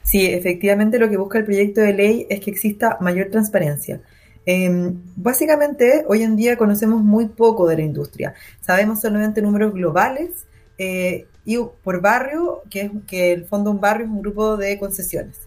Sí, 0.04 0.26
efectivamente 0.26 0.98
lo 0.98 1.08
que 1.08 1.16
busca 1.16 1.38
el 1.38 1.44
proyecto 1.44 1.80
de 1.80 1.94
ley 1.94 2.26
es 2.28 2.40
que 2.40 2.50
exista 2.50 2.98
mayor 3.00 3.30
transparencia. 3.30 4.00
Em, 4.46 5.00
básicamente, 5.16 6.04
hoy 6.06 6.22
en 6.22 6.36
día 6.36 6.58
conocemos 6.58 7.02
muy 7.02 7.28
poco 7.28 7.66
de 7.66 7.76
la 7.76 7.82
industria. 7.82 8.34
Sabemos 8.60 9.00
solamente 9.00 9.40
números 9.40 9.72
globales 9.72 10.46
eh, 10.76 11.26
y 11.46 11.58
por 11.82 12.02
barrio, 12.02 12.62
que 12.70 12.82
es 12.82 12.90
que 13.06 13.32
el 13.32 13.46
fondo 13.46 13.70
un 13.70 13.80
barrio 13.80 14.06
es 14.06 14.12
un 14.12 14.20
grupo 14.20 14.58
de 14.58 14.78
concesiones. 14.78 15.38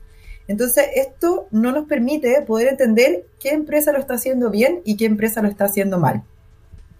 Entonces, 0.47 0.87
esto 0.95 1.47
no 1.51 1.71
nos 1.71 1.87
permite 1.87 2.41
poder 2.41 2.69
entender 2.69 3.25
qué 3.39 3.49
empresa 3.49 3.91
lo 3.91 3.99
está 3.99 4.15
haciendo 4.15 4.49
bien 4.49 4.81
y 4.85 4.97
qué 4.97 5.05
empresa 5.05 5.41
lo 5.41 5.49
está 5.49 5.65
haciendo 5.65 5.99
mal. 5.99 6.23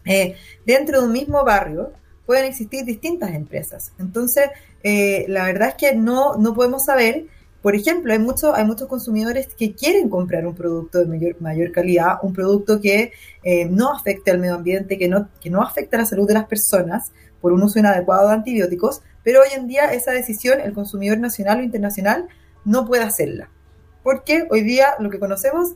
Eh, 0.06 0.36
dentro 0.66 1.02
de 1.02 1.08
un 1.08 1.14
mismo 1.14 1.44
barrio 1.44 1.92
pueden 2.26 2.46
existir 2.46 2.86
distintas 2.86 3.34
empresas. 3.34 3.94
Entonces, 3.98 4.50
eh, 4.84 5.26
la 5.28 5.46
verdad 5.46 5.70
es 5.70 5.76
que 5.76 5.96
no, 5.96 6.38
no 6.38 6.54
podemos 6.54 6.86
saber 6.86 7.26
por 7.62 7.76
ejemplo, 7.76 8.14
hay, 8.14 8.20
mucho, 8.20 8.54
hay 8.54 8.66
muchos 8.66 8.88
consumidores 8.88 9.48
que 9.56 9.74
quieren 9.74 10.10
comprar 10.10 10.46
un 10.46 10.56
producto 10.56 11.00
de 11.00 11.06
mayor, 11.06 11.42
mayor 11.42 11.72
calidad, 11.72 12.20
un 12.22 12.34
producto 12.34 12.80
que 12.80 13.12
eh, 13.44 13.66
no 13.66 13.92
afecte 13.92 14.32
al 14.32 14.40
medio 14.40 14.56
ambiente, 14.56 14.98
que 14.98 15.08
no, 15.08 15.30
que 15.42 15.50
no 15.50 15.62
afecte 15.62 15.96
a 15.96 16.00
la 16.00 16.06
salud 16.06 16.28
de 16.28 16.36
las 16.36 16.46
personas 16.46 17.12
por 17.42 17.52
un 17.52 17.64
uso 17.64 17.80
inadecuado 17.80 18.28
de 18.28 18.36
antibióticos, 18.36 19.02
pero 19.24 19.42
hoy 19.42 19.50
en 19.56 19.68
día 19.68 19.92
esa 19.94 20.12
decisión 20.12 20.60
el 20.62 20.74
consumidor 20.74 21.20
nacional 21.20 21.60
o 21.60 21.64
internacional 21.64 22.28
no 22.64 22.86
puede 22.86 23.04
hacerla, 23.04 23.50
porque 24.04 24.48
hoy 24.50 24.62
día 24.62 24.90
lo 25.00 25.10
que 25.10 25.20
conocemos 25.20 25.74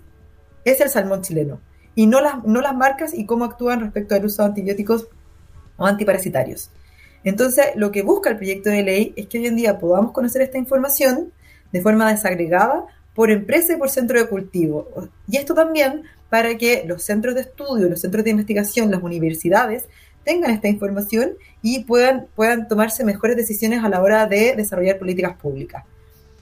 es 0.64 0.80
el 0.82 0.90
salmón 0.90 1.22
chileno 1.22 1.60
y 1.96 2.06
no 2.08 2.22
las, 2.22 2.44
no 2.44 2.62
las 2.62 2.76
marcas 2.76 3.14
y 3.14 3.26
cómo 3.26 3.46
actúan 3.46 3.80
respecto 3.80 4.16
al 4.16 4.26
uso 4.26 4.44
de 4.44 4.50
antibióticos 4.50 5.08
o 5.78 5.86
antiparasitarios. 5.86 6.72
Entonces, 7.24 7.68
lo 7.76 7.92
que 7.92 8.02
busca 8.02 8.30
el 8.30 8.38
proyecto 8.38 8.70
de 8.70 8.84
ley 8.84 9.14
es 9.16 9.28
que 9.28 9.40
hoy 9.40 9.48
en 9.48 9.56
día 9.56 9.78
podamos 9.80 10.12
conocer 10.12 10.42
esta 10.42 10.58
información 10.58 11.32
de 11.72 11.82
forma 11.82 12.12
desagregada 12.12 12.86
por 13.14 13.32
empresa 13.32 13.74
y 13.74 13.78
por 13.78 13.90
centro 13.90 14.20
de 14.20 14.28
cultivo. 14.28 14.88
Y 15.28 15.38
esto 15.38 15.54
también 15.54 16.04
para 16.30 16.58
que 16.58 16.84
los 16.88 17.04
centros 17.04 17.36
de 17.36 17.42
estudio, 17.42 17.90
los 17.90 18.02
centros 18.02 18.24
de 18.24 18.32
investigación, 18.32 18.90
las 18.90 19.04
universidades 19.04 19.86
tengan 20.24 20.52
esta 20.52 20.68
información 20.68 21.32
y 21.62 21.84
puedan, 21.84 22.28
puedan 22.36 22.68
tomarse 22.68 23.04
mejores 23.04 23.36
decisiones 23.36 23.84
a 23.84 23.90
la 23.90 24.02
hora 24.02 24.28
de 24.28 24.56
desarrollar 24.56 24.98
políticas 24.98 25.36
públicas. 25.38 25.84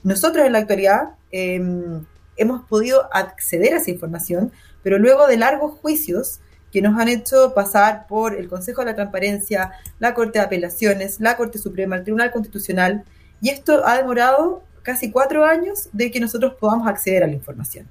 Nosotros 0.02 0.46
en 0.46 0.52
la 0.52 0.60
actualidad 0.60 1.10
em, 1.30 2.04
hemos 2.36 2.64
podido 2.66 3.08
acceder 3.12 3.74
a 3.74 3.78
esa 3.78 3.90
información, 3.90 4.52
pero 4.82 4.98
luego 4.98 5.26
de 5.26 5.36
largos 5.36 5.78
juicios 5.80 6.40
que 6.72 6.82
nos 6.82 6.98
han 6.98 7.08
hecho 7.08 7.52
pasar 7.54 8.06
por 8.06 8.36
el 8.36 8.48
Consejo 8.48 8.82
de 8.82 8.86
la 8.86 8.94
Transparencia, 8.94 9.72
la 9.98 10.14
Corte 10.14 10.38
de 10.38 10.44
Apelaciones, 10.44 11.20
la 11.20 11.36
Corte 11.36 11.58
Suprema, 11.58 11.96
el 11.96 12.04
Tribunal 12.04 12.30
Constitucional, 12.30 13.04
y 13.42 13.48
esto 13.48 13.86
ha 13.86 13.96
demorado 13.96 14.62
casi 14.82 15.10
cuatro 15.10 15.44
años 15.44 15.88
de 15.92 16.10
que 16.10 16.20
nosotros 16.20 16.54
podamos 16.60 16.86
acceder 16.88 17.24
a 17.24 17.26
la 17.26 17.34
información. 17.34 17.88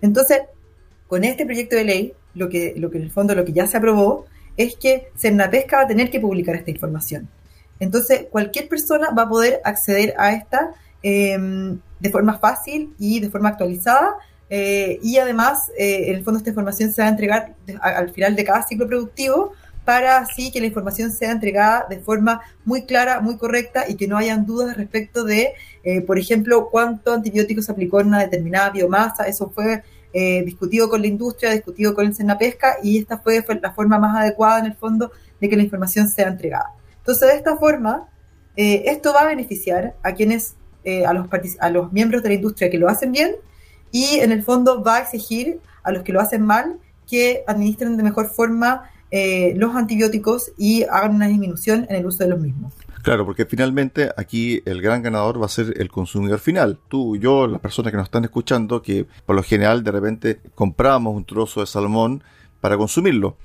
Entonces, 0.00 0.42
con 1.06 1.24
este 1.24 1.44
proyecto 1.44 1.76
de 1.76 1.84
ley, 1.84 2.12
lo 2.34 2.48
que, 2.48 2.74
lo 2.76 2.90
que 2.90 2.98
en 2.98 3.04
el 3.04 3.10
fondo 3.10 3.34
lo 3.34 3.44
que 3.44 3.52
ya 3.52 3.66
se 3.66 3.76
aprobó 3.76 4.26
es 4.56 4.76
que 4.76 5.10
Cernapesca 5.16 5.78
va 5.78 5.82
a 5.82 5.86
tener 5.86 6.10
que 6.10 6.20
publicar 6.20 6.54
esta 6.54 6.70
información. 6.70 7.28
Entonces, 7.78 8.26
cualquier 8.30 8.68
persona 8.68 9.10
va 9.10 9.22
a 9.22 9.28
poder 9.28 9.60
acceder 9.64 10.14
a 10.18 10.32
esta 10.32 10.74
em, 11.02 11.78
de 11.98 12.10
forma 12.10 12.38
fácil 12.38 12.94
y 12.98 13.20
de 13.20 13.30
forma 13.30 13.48
actualizada. 13.48 14.16
Eh, 14.50 14.98
y 15.02 15.16
además, 15.18 15.70
eh, 15.78 16.08
en 16.08 16.16
el 16.16 16.24
fondo, 16.24 16.38
esta 16.38 16.50
información 16.50 16.92
se 16.92 17.00
va 17.02 17.08
a 17.08 17.10
entregar 17.10 17.54
al 17.80 18.10
final 18.10 18.36
de 18.36 18.44
cada 18.44 18.62
ciclo 18.66 18.86
productivo 18.86 19.52
para 19.90 20.18
así 20.18 20.52
que 20.52 20.60
la 20.60 20.68
información 20.68 21.10
sea 21.10 21.32
entregada 21.32 21.84
de 21.90 21.98
forma 21.98 22.42
muy 22.64 22.84
clara, 22.84 23.20
muy 23.20 23.36
correcta 23.36 23.86
y 23.88 23.96
que 23.96 24.06
no 24.06 24.16
hayan 24.16 24.46
dudas 24.46 24.76
respecto 24.76 25.24
de, 25.24 25.54
eh, 25.82 26.00
por 26.02 26.16
ejemplo, 26.16 26.68
cuánto 26.70 27.12
antibióticos 27.12 27.64
se 27.64 27.72
aplicó 27.72 28.00
en 28.00 28.06
una 28.06 28.20
determinada 28.20 28.70
biomasa. 28.70 29.24
Eso 29.24 29.50
fue 29.52 29.82
eh, 30.12 30.44
discutido 30.44 30.88
con 30.88 31.00
la 31.00 31.08
industria, 31.08 31.50
discutido 31.50 31.92
con 31.92 32.06
el 32.06 32.36
Pesca 32.38 32.76
y 32.84 33.00
esta 33.00 33.18
fue, 33.18 33.44
la 33.60 33.72
forma 33.72 33.98
más 33.98 34.16
adecuada 34.16 34.60
en 34.60 34.66
el 34.66 34.76
fondo 34.76 35.10
de 35.40 35.48
que 35.48 35.56
la 35.56 35.64
información 35.64 36.08
sea 36.08 36.28
entregada. 36.28 36.72
Entonces, 36.98 37.28
de 37.28 37.34
esta 37.34 37.56
forma, 37.56 38.08
eh, 38.54 38.84
esto 38.86 39.12
va 39.12 39.22
a 39.22 39.26
beneficiar 39.26 39.96
a 40.04 40.14
quienes, 40.14 40.54
a, 41.04 41.12
los, 41.12 41.26
a 41.58 41.68
los 41.68 41.92
miembros 41.92 42.22
de 42.22 42.28
la 42.28 42.34
industria 42.36 42.70
que 42.70 42.78
lo 42.78 42.88
hacen 42.88 43.10
bien 43.10 43.34
y 43.90 44.20
en 44.20 44.30
el 44.30 44.44
fondo 44.44 44.84
va 44.84 44.98
a 44.98 45.00
exigir 45.00 45.58
a 45.82 45.90
los 45.90 46.04
que 46.04 46.12
lo 46.12 46.20
hacen 46.20 46.42
mal 46.42 46.78
que 47.08 47.42
administren 47.48 47.96
de 47.96 48.04
mejor 48.04 48.28
forma 48.28 48.88
eh, 49.10 49.54
los 49.56 49.74
antibióticos 49.74 50.52
y 50.56 50.84
hagan 50.84 51.16
una 51.16 51.28
disminución 51.28 51.86
en 51.88 51.96
el 51.96 52.06
uso 52.06 52.24
de 52.24 52.30
los 52.30 52.40
mismos. 52.40 52.72
Claro, 53.02 53.24
porque 53.24 53.46
finalmente 53.46 54.10
aquí 54.16 54.62
el 54.66 54.82
gran 54.82 55.02
ganador 55.02 55.40
va 55.40 55.46
a 55.46 55.48
ser 55.48 55.74
el 55.78 55.90
consumidor 55.90 56.38
final. 56.38 56.78
Tú, 56.88 57.16
yo, 57.16 57.46
las 57.46 57.60
personas 57.60 57.92
que 57.92 57.96
nos 57.96 58.04
están 58.04 58.24
escuchando, 58.24 58.82
que 58.82 59.06
por 59.24 59.36
lo 59.36 59.42
general 59.42 59.82
de 59.82 59.90
repente 59.90 60.40
compramos 60.54 61.16
un 61.16 61.24
trozo 61.24 61.60
de 61.60 61.66
salmón 61.66 62.22
para 62.60 62.76
consumirlo. 62.76 63.36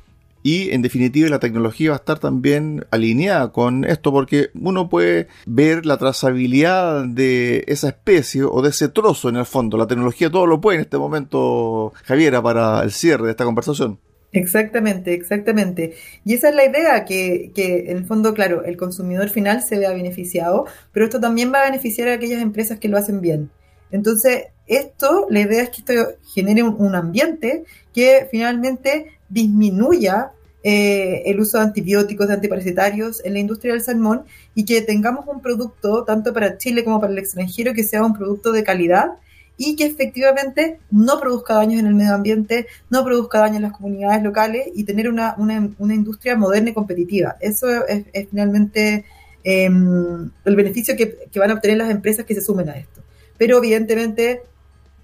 Y 0.43 0.69
en 0.71 0.83
definitiva 0.83 1.27
la 1.29 1.39
tecnología 1.39 1.89
va 1.89 1.95
a 1.95 1.99
estar 1.99 2.19
también 2.19 2.85
alineada 2.91 3.51
con 3.51 3.83
esto 3.83 4.11
porque 4.11 4.51
uno 4.53 4.89
puede 4.89 5.27
ver 5.47 5.87
la 5.87 5.97
trazabilidad 5.97 7.05
de 7.05 7.63
esa 7.67 7.87
especie 7.87 8.43
o 8.43 8.61
de 8.61 8.69
ese 8.69 8.89
trozo 8.89 9.29
en 9.29 9.37
el 9.37 9.45
fondo. 9.45 9.75
La 9.75 9.87
tecnología 9.87 10.29
todo 10.29 10.45
lo 10.45 10.61
puede 10.61 10.75
en 10.77 10.81
este 10.83 10.99
momento, 10.99 11.93
Javiera, 12.03 12.43
para 12.43 12.83
el 12.83 12.91
cierre 12.91 13.25
de 13.25 13.31
esta 13.31 13.45
conversación. 13.45 13.97
Exactamente, 14.35 15.13
exactamente. 15.13 15.95
Y 16.25 16.33
esa 16.33 16.49
es 16.49 16.55
la 16.55 16.65
idea, 16.65 17.05
que, 17.05 17.51
que, 17.55 17.89
en 17.89 17.97
el 17.97 18.05
fondo, 18.05 18.33
claro, 18.33 18.65
el 18.65 18.75
consumidor 18.75 19.29
final 19.29 19.63
se 19.63 19.79
vea 19.79 19.93
beneficiado, 19.93 20.65
pero 20.91 21.05
esto 21.05 21.21
también 21.21 21.53
va 21.53 21.61
a 21.61 21.65
beneficiar 21.65 22.09
a 22.09 22.13
aquellas 22.13 22.41
empresas 22.41 22.77
que 22.77 22.89
lo 22.89 22.97
hacen 22.97 23.21
bien. 23.21 23.49
Entonces, 23.91 24.47
esto, 24.67 25.27
la 25.29 25.39
idea 25.39 25.63
es 25.63 25.69
que 25.69 25.77
esto 25.77 26.17
genere 26.33 26.63
un, 26.63 26.95
ambiente 26.95 27.63
que 27.93 28.27
finalmente 28.29 29.19
disminuya 29.29 30.31
eh, 30.63 31.21
el 31.27 31.39
uso 31.39 31.57
de 31.57 31.63
antibióticos, 31.63 32.27
de 32.27 32.33
antiparasitarios 32.33 33.23
en 33.23 33.33
la 33.33 33.39
industria 33.39 33.71
del 33.71 33.83
salmón 33.83 34.25
y 34.53 34.65
que 34.65 34.81
tengamos 34.81 35.25
un 35.27 35.41
producto, 35.41 36.03
tanto 36.03 36.33
para 36.33 36.57
Chile 36.57 36.83
como 36.83 36.99
para 36.99 37.13
el 37.13 37.19
extranjero, 37.19 37.73
que 37.73 37.85
sea 37.85 38.03
un 38.03 38.13
producto 38.13 38.51
de 38.51 38.63
calidad 38.65 39.11
y 39.57 39.75
que 39.75 39.85
efectivamente 39.85 40.79
no 40.91 41.19
produzca 41.19 41.55
daños 41.55 41.79
en 41.79 41.87
el 41.87 41.95
medio 41.95 42.13
ambiente, 42.13 42.67
no 42.89 43.03
produzca 43.03 43.39
daños 43.39 43.57
en 43.57 43.63
las 43.63 43.73
comunidades 43.73 44.23
locales 44.23 44.67
y 44.73 44.83
tener 44.83 45.09
una, 45.09 45.35
industria 45.79 46.35
moderna 46.35 46.71
y 46.71 46.73
competitiva. 46.73 47.37
Eso 47.39 47.67
es, 47.85 48.05
finalmente 48.29 49.05
em, 49.43 50.29
el 50.43 50.55
beneficio 50.55 50.95
que, 50.97 51.29
van 51.37 51.51
a 51.51 51.53
obtener 51.55 51.77
las 51.77 51.89
empresas 51.89 52.25
que 52.25 52.35
se 52.35 52.41
sumen 52.41 52.69
a 52.69 52.77
esto. 52.77 53.01
Pero 53.37 53.57
evidentemente 53.57 54.43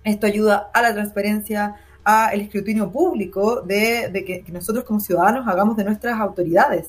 esto 0.04 0.26
ayuda 0.26 0.70
a 0.74 0.82
la 0.82 0.94
transparencia, 0.94 1.76
al 2.04 2.42
escrutinio 2.42 2.92
público 2.92 3.62
de, 3.62 4.10
que, 4.26 4.42
que 4.42 4.52
nosotros 4.52 4.84
como 4.84 5.00
ciudadanos 5.00 5.48
hagamos 5.48 5.78
de 5.78 5.84
nuestras 5.86 6.20
autoridades. 6.20 6.88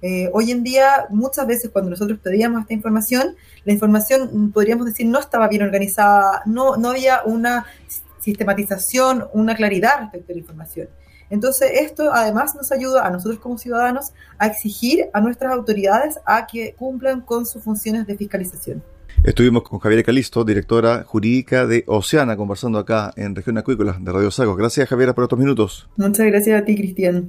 Eh, 0.00 0.30
hoy 0.32 0.52
en 0.52 0.62
día, 0.62 1.06
muchas 1.10 1.46
veces 1.46 1.70
cuando 1.70 1.90
nosotros 1.90 2.18
pedíamos 2.22 2.62
esta 2.62 2.74
información, 2.74 3.36
la 3.64 3.72
información, 3.72 4.30
mm, 4.32 4.50
podríamos 4.50 4.86
decir, 4.86 5.06
no 5.06 5.18
estaba 5.18 5.48
bien 5.48 5.62
organizada, 5.62 6.42
no, 6.46 6.76
no 6.76 6.90
había 6.90 7.22
una 7.24 7.66
sistematización, 8.20 9.28
una 9.32 9.56
claridad 9.56 10.00
respecto 10.00 10.32
a 10.32 10.34
la 10.34 10.40
información. 10.40 10.88
Entonces, 11.30 11.70
esto 11.74 12.12
además 12.12 12.54
nos 12.54 12.72
ayuda 12.72 13.06
a 13.06 13.10
nosotros 13.10 13.38
como 13.38 13.58
ciudadanos 13.58 14.12
a 14.38 14.46
exigir 14.46 15.06
a 15.12 15.20
nuestras 15.20 15.52
autoridades 15.52 16.18
a 16.24 16.46
que 16.46 16.74
cumplan 16.74 17.20
con 17.20 17.44
sus 17.44 17.62
funciones 17.62 18.06
de 18.06 18.16
fiscalización. 18.16 18.82
Estuvimos 19.24 19.64
con 19.64 19.80
Javier 19.80 20.04
Calisto, 20.04 20.44
directora 20.44 21.02
jurídica 21.04 21.66
de 21.66 21.82
Oceana, 21.86 22.36
conversando 22.36 22.78
acá 22.78 23.12
en 23.16 23.34
Región 23.34 23.58
Acuícola 23.58 23.98
de 24.00 24.12
Radio 24.12 24.30
Sago. 24.30 24.54
Gracias, 24.54 24.88
Javiera, 24.88 25.14
por 25.14 25.24
estos 25.24 25.38
minutos. 25.38 25.88
Muchas 25.96 26.26
gracias 26.26 26.62
a 26.62 26.64
ti, 26.64 26.76
Cristian. 26.76 27.26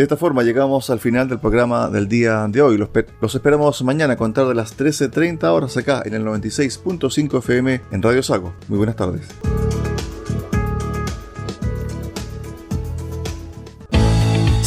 De 0.00 0.04
esta 0.04 0.16
forma 0.16 0.42
llegamos 0.42 0.88
al 0.88 0.98
final 0.98 1.28
del 1.28 1.40
programa 1.40 1.90
del 1.90 2.08
día 2.08 2.48
de 2.48 2.62
hoy. 2.62 2.78
Los, 2.78 3.34
esperamos 3.34 3.82
mañana 3.82 4.14
a 4.14 4.16
contar 4.16 4.46
de 4.46 4.54
las 4.54 4.74
13.30 4.78 5.44
horas 5.44 5.76
acá 5.76 6.00
en 6.06 6.14
el 6.14 6.24
96.5 6.24 7.38
FM 7.40 7.82
en 7.90 8.02
Radio 8.02 8.22
Sago. 8.22 8.54
Muy 8.68 8.78
buenas 8.78 8.96
tardes. 8.96 9.28